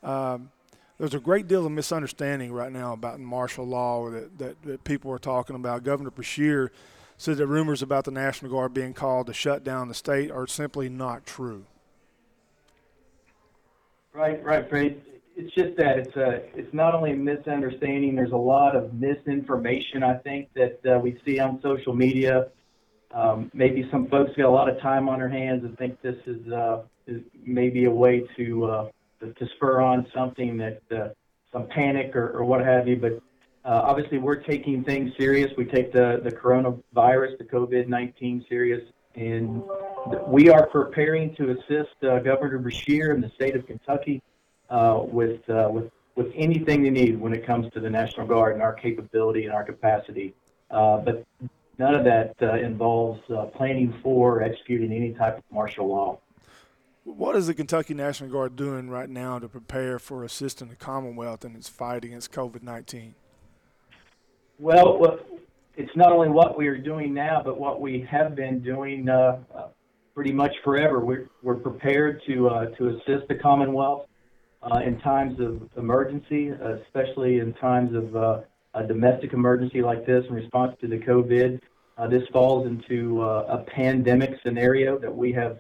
[0.03, 0.51] Um,
[0.99, 5.13] there's a great deal of misunderstanding right now about martial law that, that, that people
[5.13, 5.85] are talking about.
[5.85, 6.71] Governor Beshear
[7.19, 10.47] said that rumors about the National Guard being called to shut down the state are
[10.47, 11.65] simply not true.
[14.13, 15.03] Right, right, Freddie.
[15.37, 18.17] It's just that it's a it's not only a misunderstanding.
[18.17, 20.03] There's a lot of misinformation.
[20.03, 22.49] I think that uh, we see on social media.
[23.13, 26.17] Um, maybe some folks got a lot of time on their hands and think this
[26.27, 28.89] is, uh, is maybe a way to, uh,
[29.21, 31.09] to spur on something that uh,
[31.53, 32.97] some panic or, or what have you.
[32.97, 33.23] But
[33.65, 35.51] uh, obviously, we're taking things serious.
[35.57, 38.83] We take the the coronavirus, the COVID-19 serious,
[39.17, 39.63] and
[40.29, 44.23] we are preparing to assist uh, Governor Beshear and the state of Kentucky
[44.71, 48.55] uh, with uh, with with anything they need when it comes to the National Guard
[48.55, 50.33] and our capability and our capacity.
[50.71, 51.27] Uh, but
[51.79, 56.19] none of that uh, involves uh, planning for or executing any type of martial law.
[57.05, 61.45] What is the Kentucky National Guard doing right now to prepare for assisting the Commonwealth
[61.45, 63.15] in its fight against COVID 19?
[64.59, 65.21] Well,
[65.77, 69.39] it's not only what we are doing now, but what we have been doing uh,
[69.55, 69.69] uh,
[70.15, 71.05] pretty much forever.
[71.05, 74.07] We're, we're prepared to uh, to assist the Commonwealth
[74.63, 78.41] uh, in times of emergency, especially in times of uh,
[78.77, 81.61] a domestic emergency like this in response to the COVID.
[81.97, 85.59] Uh, this falls into uh, a pandemic scenario that we have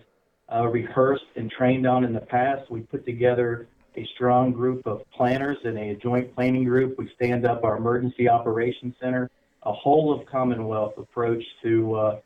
[0.54, 2.70] uh, rehearsed and trained on in the past.
[2.70, 6.98] We put together a strong group of planners and a joint planning group.
[6.98, 9.30] We stand up our emergency operations center,
[9.62, 12.20] a whole of Commonwealth approach to uh,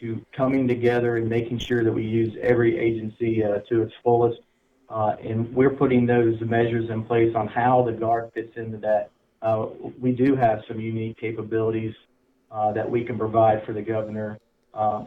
[0.00, 4.40] to coming together and making sure that we use every agency uh, to its fullest.
[4.90, 9.11] Uh, and we're putting those measures in place on how the guard fits into that.
[9.42, 9.66] Uh,
[10.00, 11.94] we do have some unique capabilities
[12.50, 14.38] uh, that we can provide for the governor.
[14.72, 15.04] Uh,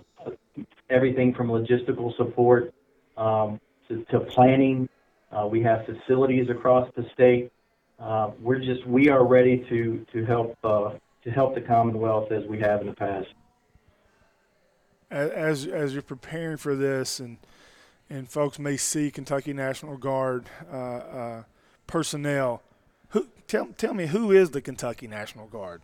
[0.89, 2.73] everything from logistical support
[3.17, 4.87] um, to, to planning.
[5.49, 7.51] We have facilities across the state
[8.39, 12.81] we're just we are ready to to help to help the Commonwealth as we have
[12.81, 13.27] in the past.
[15.09, 17.37] as as you're preparing for this, and
[18.09, 21.43] and folks may see Kentucky National Guard uh, uh,
[21.87, 22.61] personnel.
[23.47, 25.81] Tell tell me who is the Kentucky National Guard?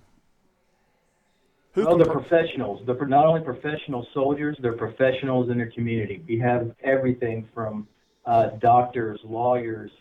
[1.73, 2.81] Who Well, they're compro- professionals.
[2.85, 6.23] They're not only professional soldiers, they're professionals in their community.
[6.27, 7.87] We have everything from
[8.25, 9.91] uh, doctors, lawyers,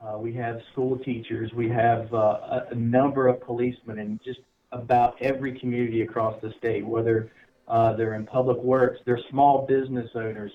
[0.00, 4.40] uh, we have school teachers, we have uh, a, a number of policemen in just
[4.72, 7.30] about every community across the state, whether
[7.66, 10.52] uh, they're in public works, they're small business owners.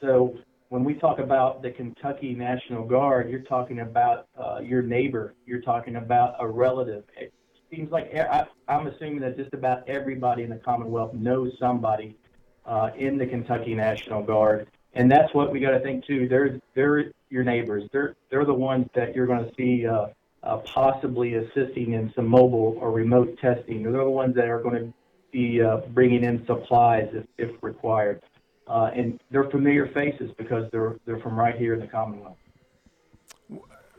[0.00, 0.36] So
[0.72, 5.60] when we talk about the Kentucky National Guard, you're talking about uh, your neighbor, you're
[5.60, 7.04] talking about a relative.
[7.14, 7.30] It
[7.70, 12.16] seems like I, I'm assuming that just about everybody in the Commonwealth knows somebody
[12.64, 16.26] uh, in the Kentucky National Guard, and that's what we got to think too.
[16.26, 17.84] They're they're your neighbors.
[17.92, 20.06] They're they're the ones that you're going to see uh,
[20.42, 23.82] uh, possibly assisting in some mobile or remote testing.
[23.82, 24.94] They're the ones that are going to
[25.32, 28.22] be uh, bringing in supplies if, if required.
[28.66, 32.36] Uh, and they're familiar faces because they're they're from right here in the Commonwealth.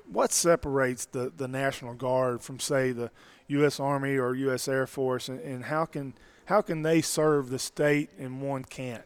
[0.07, 3.11] what separates the, the National Guard from, say, the
[3.47, 3.79] U.S.
[3.79, 4.67] Army or U.S.
[4.67, 6.13] Air Force, and, and how can
[6.45, 9.03] how can they serve the state and one can't?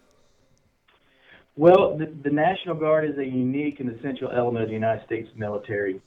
[1.56, 5.30] Well, the, the National Guard is a unique and essential element of the United States
[5.36, 6.00] military.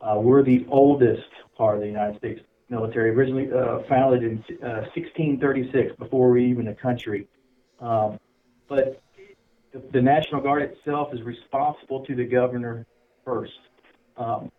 [0.00, 4.86] Uh, we're the oldest part of the United States military, originally uh, founded in uh,
[4.94, 7.26] 1636, before we were even a country.
[7.80, 8.18] Um,
[8.72, 9.02] but
[9.74, 12.86] the, the National Guard itself is responsible to the governor
[13.22, 13.52] first.
[14.16, 14.50] Um,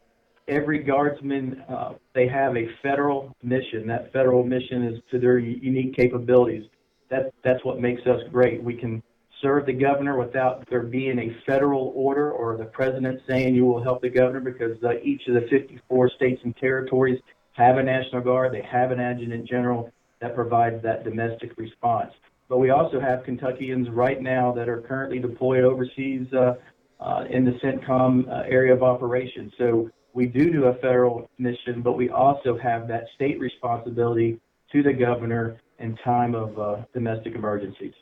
[0.48, 3.88] every guardsman, uh, they have a federal mission.
[3.88, 6.66] That federal mission is to their unique capabilities.
[7.10, 8.64] That, that's what makes us great.
[8.64, 9.02] We can
[9.42, 13.82] serve the governor without there being a federal order or the president saying you will
[13.82, 17.20] help the governor because uh, each of the 54 states and territories
[17.54, 18.54] have a National Guard.
[18.54, 19.92] They have an adjutant general
[20.22, 22.14] that provides that domestic response.
[22.50, 26.56] But we also have Kentuckians right now that are currently deployed overseas uh,
[27.00, 29.52] uh, in the CENTCOM uh, area of operation.
[29.58, 34.40] So we do do a federal mission, but we also have that state responsibility
[34.72, 37.94] to the governor in time of uh, domestic emergencies.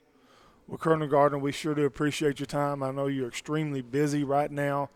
[0.68, 2.84] Well, Colonel Gardner, we sure do appreciate your time.
[2.84, 4.90] I know you're extremely busy right now.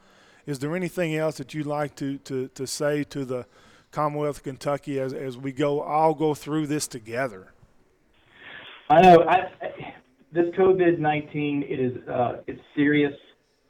[0.45, 3.45] Is there anything else that you'd like to, to, to say to the
[3.91, 7.53] Commonwealth of Kentucky as, as we go all go through this together?
[8.89, 9.25] I know.
[9.27, 9.49] I,
[10.31, 13.13] this COVID nineteen it is uh, it's serious.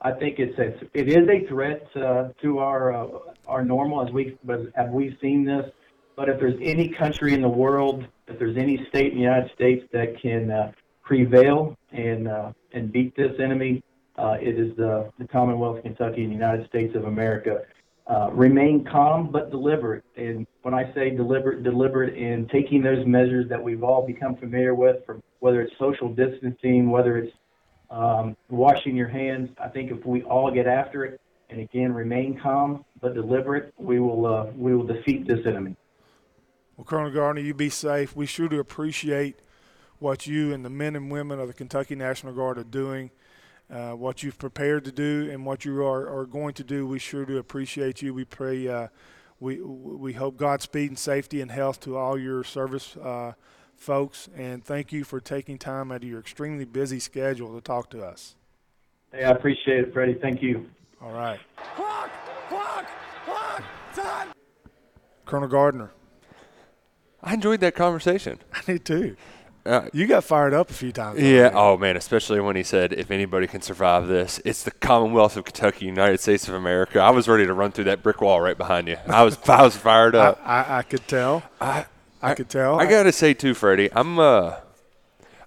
[0.02, 3.08] I think it's a, it is a threat uh, to our uh,
[3.48, 5.66] our normal as we as we've seen this.
[6.16, 9.52] But if there's any country in the world, if there's any state in the United
[9.54, 10.72] States that can uh,
[11.04, 13.84] prevail and uh, and beat this enemy,
[14.18, 17.62] uh, it is the, the Commonwealth of Kentucky and the United States of America.
[18.08, 20.04] Uh, remain calm but deliberate.
[20.16, 24.76] And when I say deliberate, deliberate in taking those measures that we've all become familiar
[24.76, 27.36] with, from whether it's social distancing, whether it's
[27.90, 29.50] um, washing your hands.
[29.58, 34.00] I think if we all get after it, and again remain calm but deliberate, we
[34.00, 35.76] will uh, we will defeat this enemy.
[36.78, 38.16] Well, Colonel Gardner, you be safe.
[38.16, 39.40] We sure do appreciate
[40.00, 43.12] what you and the men and women of the Kentucky National Guard are doing,
[43.72, 46.86] uh, what you've prepared to do, and what you are, are going to do.
[46.86, 48.14] We sure do appreciate you.
[48.14, 48.88] We pray, uh,
[49.40, 53.34] we we hope Godspeed and safety and health to all your service uh,
[53.76, 57.90] folks, and thank you for taking time out of your extremely busy schedule to talk
[57.92, 58.36] to us.
[59.12, 60.18] Hey, I appreciate it, Freddie.
[60.22, 60.68] Thank you.
[61.02, 61.40] All right,
[61.76, 62.12] Clock!
[62.50, 62.86] Clock!
[63.26, 63.64] Clock!
[63.96, 64.30] Time!
[65.26, 65.92] Colonel Gardner,
[67.24, 68.40] I enjoyed that conversation.
[68.54, 69.16] I need too.
[69.66, 71.20] Uh, You got fired up a few times.
[71.20, 71.50] Yeah.
[71.54, 75.46] Oh man, especially when he said, "If anybody can survive this, it's the Commonwealth of
[75.46, 78.58] Kentucky, United States of America." I was ready to run through that brick wall right
[78.58, 78.98] behind you.
[79.08, 80.40] I was, I was fired up.
[80.46, 81.42] I, I could tell.
[81.60, 81.86] I,
[82.22, 82.80] I could tell.
[82.80, 84.56] I gotta say too, Freddie, I'm uh,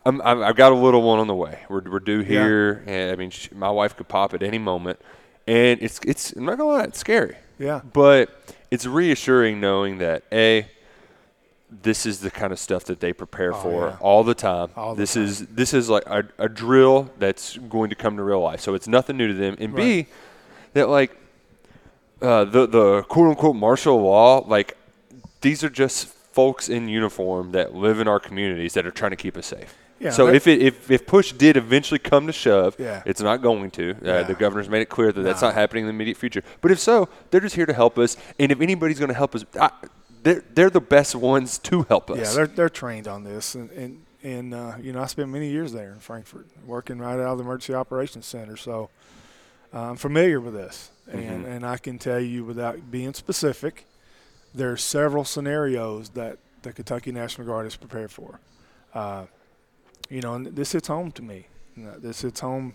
[0.05, 1.61] I'm, I'm I've got a little one on the way.
[1.69, 4.99] We're we're due here, and I mean, sh my wife could pop at any moment,
[5.47, 7.37] and it's it's I'm not gonna lie, it's scary.
[7.59, 7.81] Yeah.
[7.93, 8.31] But
[8.71, 10.67] it's reassuring knowing that a
[11.71, 13.97] this is the kind of stuff that they prepare for yeah.
[14.01, 14.71] all the time.
[14.77, 15.25] All the this time.
[15.25, 18.61] is this is like a, a drill that's going to come to real life.
[18.61, 19.57] So it's nothing new to them.
[19.59, 20.07] And B,
[20.73, 21.17] that like
[22.23, 24.77] uh, the the quote unquote martial law, like
[25.41, 29.17] these are just folks in uniform that live in our communities that are trying to
[29.17, 29.77] keep us safe.
[30.01, 33.03] Yeah, so if it if, if push did eventually come to shove, Yeah.
[33.05, 33.91] it's not going to.
[33.91, 34.23] Uh, Yeah.
[34.23, 35.49] The governor's made it clear that that's No.
[35.49, 36.43] not happening in the immediate future.
[36.61, 38.17] But if so, they're just here to help us.
[38.39, 39.71] And if anybody's going to help us, I,
[40.29, 42.19] they're they're the best ones to help us.
[42.19, 45.49] Yeah, they're they're trained on this, and and and uh, you know I spent many
[45.49, 48.91] years there in Frankfort, working right out of the emergency operations center, so
[49.73, 51.53] uh, I'm familiar with this, and Mm-hmm.
[51.53, 53.87] and I can tell you without being specific
[54.55, 58.41] there are several scenarios that the Kentucky National Guard is prepared for.
[58.95, 59.27] Uh,
[60.09, 61.47] you know, and this hits home to me.
[61.77, 62.73] You know, this hits home,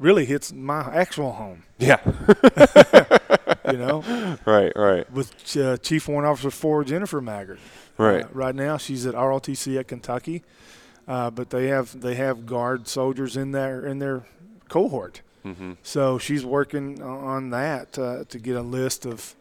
[0.00, 1.62] really hits my actual home.
[1.78, 2.00] Yeah.
[3.70, 4.72] You know, right.
[4.76, 5.10] Right.
[5.12, 7.58] with uh, Chief Warrant Officer Four Jennifer Maggard.
[7.98, 8.24] Right.
[8.24, 10.42] Uh, right now, she's at ROTC at Kentucky,
[11.08, 14.24] uh, but they have they have guard soldiers in their in their
[14.68, 15.22] cohort.
[15.44, 15.72] mm-hmm.
[15.82, 19.34] So she's working on that uh, to get a list of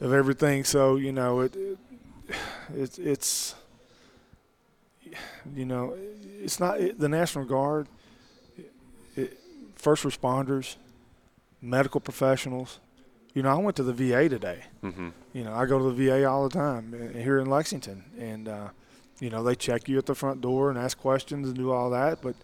[0.00, 0.64] of everything.
[0.64, 1.78] So you know it, it
[2.74, 3.54] it's it's
[5.54, 5.96] you know
[6.42, 7.86] it's not it, the National Guard,
[9.14, 9.38] it,
[9.76, 10.76] first responders,
[11.60, 12.78] medical professionals.
[13.36, 14.60] You know, I went to the VA today.
[14.82, 15.10] Mm-hmm.
[15.34, 18.48] You know, I go to the VA all the time uh, here in Lexington, and
[18.48, 18.68] uh,
[19.20, 21.90] you know they check you at the front door and ask questions and do all
[21.90, 22.22] that.
[22.22, 22.34] But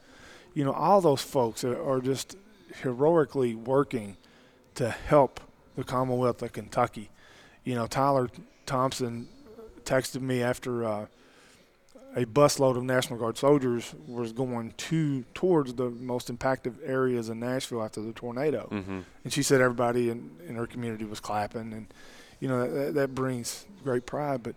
[0.52, 2.36] you know, all those folks are, are just
[2.82, 4.18] heroically working
[4.74, 5.40] to help
[5.76, 7.08] the Commonwealth of Kentucky.
[7.64, 8.28] You know, Tyler
[8.66, 9.28] Thompson
[9.84, 11.06] texted me after uh,
[12.14, 17.40] a busload of National Guard soldiers was going to towards the most impacted areas in
[17.40, 19.00] Nashville after the tornado Mm-hmm.
[19.24, 21.86] and she said everybody in, in her community was clapping and
[22.40, 24.56] you know that, that brings great pride but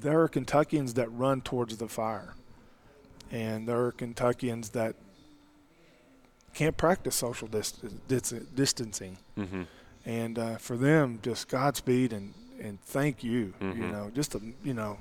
[0.00, 2.34] there are kentuckians that run towards the fire
[3.30, 4.96] and there are kentuckians that
[6.54, 9.62] can't practice social dist- dis- distancing Mm-hmm.
[10.04, 13.92] and uh, for them just godspeed and, and thank you you Mhm.
[13.92, 14.98] know just to, you know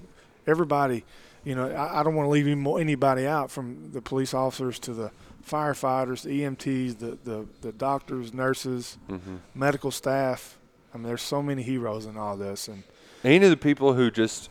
[0.48, 1.04] everybody
[1.44, 4.80] you know i, I don't want to leave any anybody out from the police officers
[4.80, 5.12] to the
[5.48, 9.38] firefighters the emts the, the, the doctors nurses Mm-hmm.
[9.56, 10.58] medical staff
[10.94, 12.84] i mean there's so many heroes in all this and
[13.24, 14.50] Any of the people who just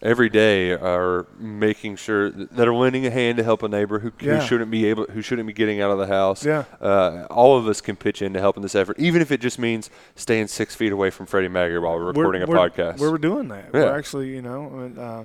[0.00, 4.12] every day are making sure that are lending a hand to help a neighbor who,
[4.20, 4.38] Yeah.
[4.40, 6.44] who shouldn't be able who shouldn't be getting out of the house.
[6.44, 6.64] Yeah.
[6.80, 9.40] Uh, all of us can pitch in to help in this effort, even if it
[9.40, 12.70] just means staying six feet away from Freddie Maggard while we're recording we're, a we're-
[12.70, 12.98] podcast.
[13.00, 13.80] we're doing that Yeah.
[13.86, 15.24] we're actually you know and, uh,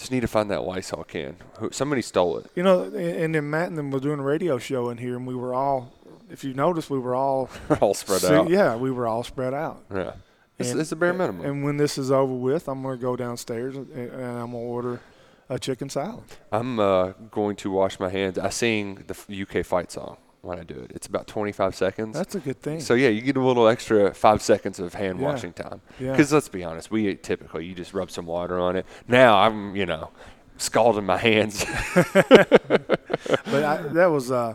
[0.00, 1.36] just need to find that Lysol can.
[1.70, 2.46] Somebody stole it.
[2.56, 5.16] you know and, and then matt and them were doing a radio show in here
[5.16, 5.92] and we were all
[6.30, 7.48] if you noticed we were all
[7.80, 8.48] all spread out.
[8.50, 10.12] yeah we were all spread out Yeah.
[10.58, 11.44] It's, And- it's the bare minimum.
[11.46, 14.64] And when this is over with, I'm going to go downstairs and, and I'm going
[14.64, 15.00] to order
[15.48, 16.24] a chicken salad.
[16.52, 18.38] I'm uh, going to wash my hands.
[18.38, 20.92] I sing the UK fight song when I do it.
[20.94, 22.16] It's about 25 seconds.
[22.16, 22.80] That's a good thing.
[22.80, 25.26] So yeah, you get a little extra five seconds of hand Yeah.
[25.26, 25.80] washing time.
[25.98, 26.12] Yeah.
[26.12, 28.86] Because let's be honest, we typically you just rub some water on it.
[29.08, 30.10] Now I'm you know
[30.56, 31.64] scalding my hands.
[31.94, 34.54] but I, that was uh,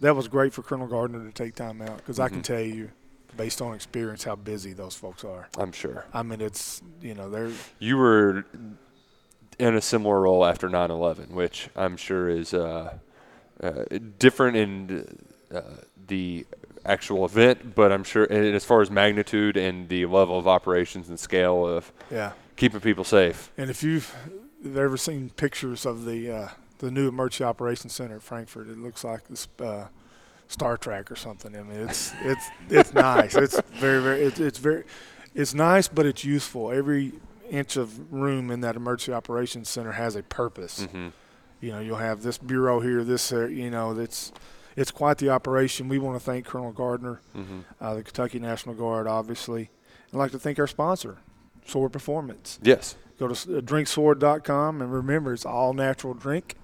[0.00, 2.42] that was great for Colonel Gardner to take time out because I can Mm-hmm.
[2.54, 2.90] tell you,
[3.36, 5.48] based on experience, how busy those folks are.
[5.58, 8.44] I'm sure I mean, it's you know they're you were
[9.58, 12.98] in a similar role after 9/11, which I'm sure is uh,
[13.62, 13.84] uh,
[14.18, 15.18] different in
[15.54, 15.60] uh,
[16.06, 16.46] the
[16.84, 21.08] actual event, but I'm sure and as far as magnitude and the level of operations
[21.08, 22.32] and scale of yeah.
[22.56, 23.50] keeping people safe.
[23.56, 24.14] And if you've
[24.64, 26.48] ever seen pictures of the uh,
[26.78, 29.86] the new Emergency Operations Center at Frankfort, it looks like this uh,
[30.48, 31.56] Star Trek or something.
[31.56, 33.34] I mean, it's it's it's nice.
[33.34, 34.84] It's very very it's, it's very
[35.34, 36.70] it's nice, but it's useful.
[36.70, 37.12] Every
[37.50, 40.80] inch of room in that Emergency Operations Center has a purpose.
[40.80, 41.08] Mm-hmm.
[41.60, 44.32] You know, you'll have this bureau here, this uh, you know, it's
[44.76, 45.88] it's quite the operation.
[45.88, 47.60] We want to thank Colonel Gardner, Mm-hmm.
[47.80, 49.70] uh, the Kentucky National Guard, obviously.
[50.12, 51.18] I'd like to thank our sponsor,
[51.66, 52.58] Sword Performance.
[52.62, 52.96] Yes.
[53.18, 56.56] Go to uh, drinksword.com and remember it's all natural drink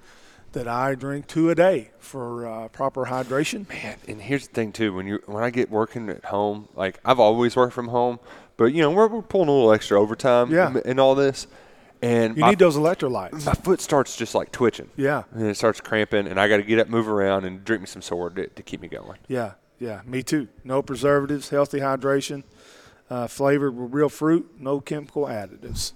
[0.52, 3.68] that I drink two a day for uh, proper hydration.
[3.68, 4.92] Man, and here's the thing too.
[4.92, 8.18] When you when I get working at home, like I've always worked from home,
[8.56, 10.50] but you know we're, we're pulling a little extra overtime.
[10.50, 10.66] Yeah.
[10.66, 11.46] and, and all this,
[12.02, 13.44] and You my, need those electrolytes.
[13.44, 14.90] my foot starts just like twitching.
[14.96, 17.82] Yeah, and it starts cramping, and I got to get up, move around, and drink
[17.82, 19.18] me some sword to, to keep me going.
[19.28, 20.00] yeah, yeah.
[20.04, 20.48] Me too.
[20.64, 22.42] No preservatives, healthy hydration,
[23.08, 25.92] uh, flavored with real fruit, no chemical additives.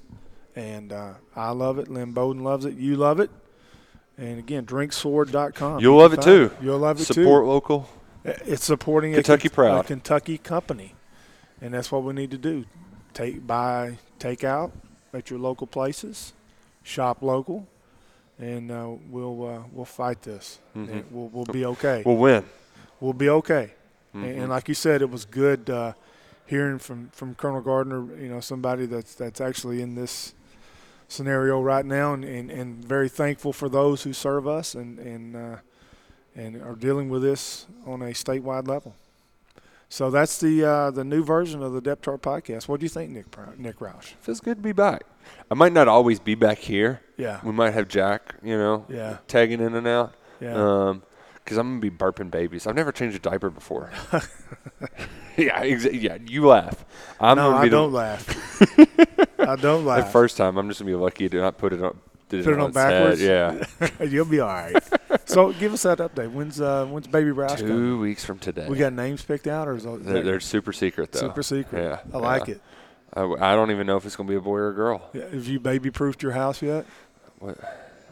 [0.57, 1.89] And uh, I love it.
[1.89, 2.75] Lynn Bowden loves it.
[2.75, 3.29] You love it.
[4.17, 5.81] And again, drinksword.com.
[5.81, 6.53] You'll love it too.
[6.63, 7.15] You'll love it too.
[7.15, 7.89] Support local.
[8.25, 9.85] It's supporting Kentucky a, proud.
[9.85, 10.95] a Kentucky company,
[11.61, 12.65] and that's what we need to do.
[13.13, 14.71] Take buy takeout
[15.15, 16.33] at your local places,
[16.83, 17.67] shop local,
[18.39, 20.59] and uh, we'll uh, we'll fight this.
[20.77, 20.89] Mhm.
[20.93, 22.03] And we'll we'll be okay.
[22.05, 22.45] We'll win.
[23.01, 23.73] we'll be okay.
[24.13, 24.39] And, Mhm.
[24.41, 25.93] and like you said, it was good uh,
[26.47, 28.05] hearing from, from Colonel Gardner.
[28.17, 30.35] You know, somebody that's that's actually in this
[31.09, 35.37] scenario right now, and, and, and very thankful for those who serve us and and
[35.37, 35.57] uh,
[36.37, 38.95] and are dealing with this on a statewide level.
[39.89, 42.67] So that's the uh, the new version of the Depth Chart podcast.
[42.69, 43.27] What do you think, Nick
[43.59, 44.15] Nick Roush?
[44.21, 45.03] Feels good to be back.
[45.51, 47.01] I might not always be back here.
[47.17, 50.15] Yeah, We might have Jack, you know, yeah, tagging in and out.
[50.41, 50.55] yeah.
[50.55, 51.03] Um,
[51.37, 52.67] because I'm gonna be burping babies.
[52.67, 53.91] I've never changed a diaper before.
[55.37, 56.17] yeah, exa- yeah.
[56.27, 56.85] You laugh.
[57.21, 59.39] I'm no, I don't the, laugh.
[59.39, 60.07] I don't laugh.
[60.07, 60.57] the first time.
[60.57, 61.99] I'm just gonna be lucky to not put it on.
[62.31, 62.91] Put it on its head.
[62.91, 63.23] backwards?
[63.23, 64.83] Yeah, You'll be all right.
[65.25, 66.31] So give us that update.
[66.33, 67.67] When's uh, when's Baby Roush coming?
[67.69, 68.67] two weeks from today.
[68.69, 71.21] We got names picked out, or is it They're, they're super secret though.
[71.21, 71.83] super secret?
[71.83, 72.55] Yeah, I like yeah.
[72.55, 72.61] it.
[73.15, 75.09] I, I don't even know if it's gonna be a boy or a girl.
[75.13, 76.85] Yeah, have you baby proofed your house yet?
[77.39, 77.59] What?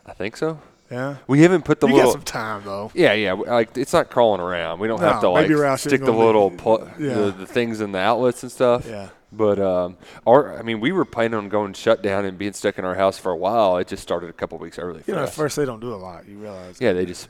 [0.07, 0.61] I think so.
[0.90, 1.16] Yeah.
[1.26, 2.11] We haven't put the you little.
[2.11, 2.90] got some time though.
[2.94, 3.32] Yeah, yeah.
[3.32, 4.78] Like it's not crawling around.
[4.78, 7.14] We don't have to like Baby Roush ain't stick the little pl- Yeah.
[7.14, 8.86] the, the things in the outlets and stuff.
[8.86, 9.09] Yeah.
[9.34, 12.78] But um, our, I mean, we were planning on going shut down and being stuck
[12.78, 13.78] in our house for a while.
[13.78, 15.02] It just started a couple weeks early.
[15.06, 16.28] You know, at first they don't do a lot.
[16.28, 16.78] You realize?
[16.80, 17.28] yeah, they just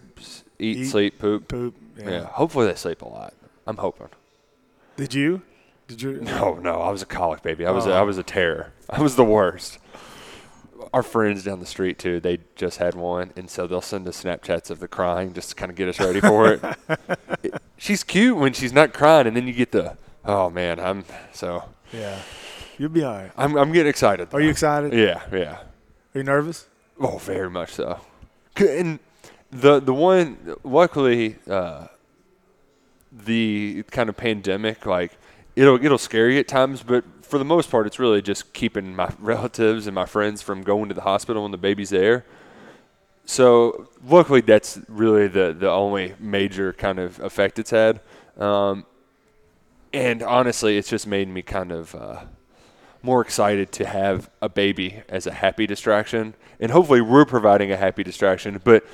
[0.58, 1.46] eat, Eat, sleep, poop.
[1.48, 1.74] Poop.
[1.96, 2.10] Yeah.
[2.10, 2.24] Yeah.
[2.24, 3.34] hopefully they sleep a lot.
[3.66, 4.08] I'm hoping.
[4.96, 5.42] Did you?
[5.86, 6.12] Did you?
[6.20, 7.66] No, no, I was a colic baby.
[7.66, 7.98] I was, a, Oh.
[7.98, 8.72] I was a terror.
[8.90, 9.78] I was the worst.
[10.92, 12.18] Our friends down the street too.
[12.18, 15.54] They just had one, and so they'll send us Snapchats of the crying just to
[15.54, 16.60] kind of get us ready for it.
[17.44, 21.04] It- She's cute when she's not crying, and then you get the, oh man, I'm
[21.32, 22.18] so Yeah.
[22.78, 23.30] You'll be all right.
[23.36, 24.28] I'm I'm getting excited.
[24.32, 24.92] Are you excited?
[24.92, 25.58] Yeah, yeah.
[26.14, 26.66] Are you nervous?
[26.98, 28.00] Oh, very much so.
[28.58, 28.98] And
[29.50, 31.88] the the one, luckily, uh,
[33.12, 35.12] the kind of pandemic, like
[35.54, 38.96] it'll it'll scare you at times, but for the most part, it's really just keeping
[38.96, 42.24] my relatives and my friends from going to the hospital when the baby's there.
[43.24, 48.00] So luckily, that's really the the only major kind of effect it's had.
[48.38, 48.86] Um,
[49.92, 52.20] and honestly, it's just made me kind of uh,
[53.02, 57.76] more excited to have a baby as a happy distraction, and hopefully, we're providing a
[57.76, 58.60] happy distraction.
[58.62, 58.84] But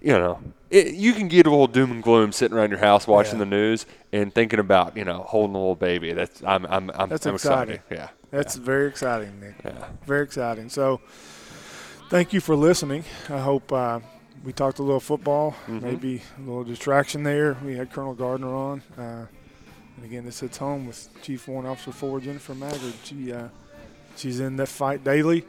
[0.00, 0.40] you know,
[0.70, 3.44] it, you can get a little doom and gloom sitting around your house watching Yeah.
[3.44, 6.12] the news and thinking about you know holding a little baby.
[6.12, 7.74] That's I'm I'm I'm, That's I'm exciting.
[7.76, 7.96] excited.
[7.96, 9.54] Yeah, That's very exciting, Nick.
[9.64, 9.86] yeah.
[10.06, 10.68] Very exciting.
[10.68, 11.00] So,
[12.10, 13.04] thank you for listening.
[13.28, 14.00] I hope uh,
[14.44, 15.84] we talked a little football, Mm-hmm.
[15.84, 17.56] maybe a little distraction there.
[17.64, 18.82] We had Colonel Gardner on.
[18.96, 19.26] Uh,
[19.98, 22.92] and again, this hits home with Chief Warrant Officer 4 Jennifer Maggard.
[23.02, 23.48] She, uh,
[24.16, 25.44] she's in that fight daily,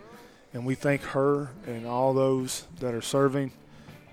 [0.55, 3.51] and we thank her and all those that are serving,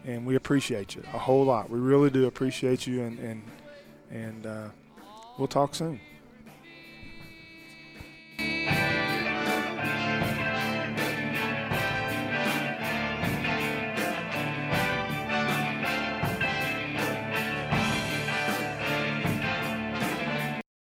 [0.05, 1.71] and we appreciate you a whole lot.
[1.71, 3.43] We really do appreciate you, and, and,
[4.11, 4.69] and uh,
[5.39, 6.01] we'll talk soon.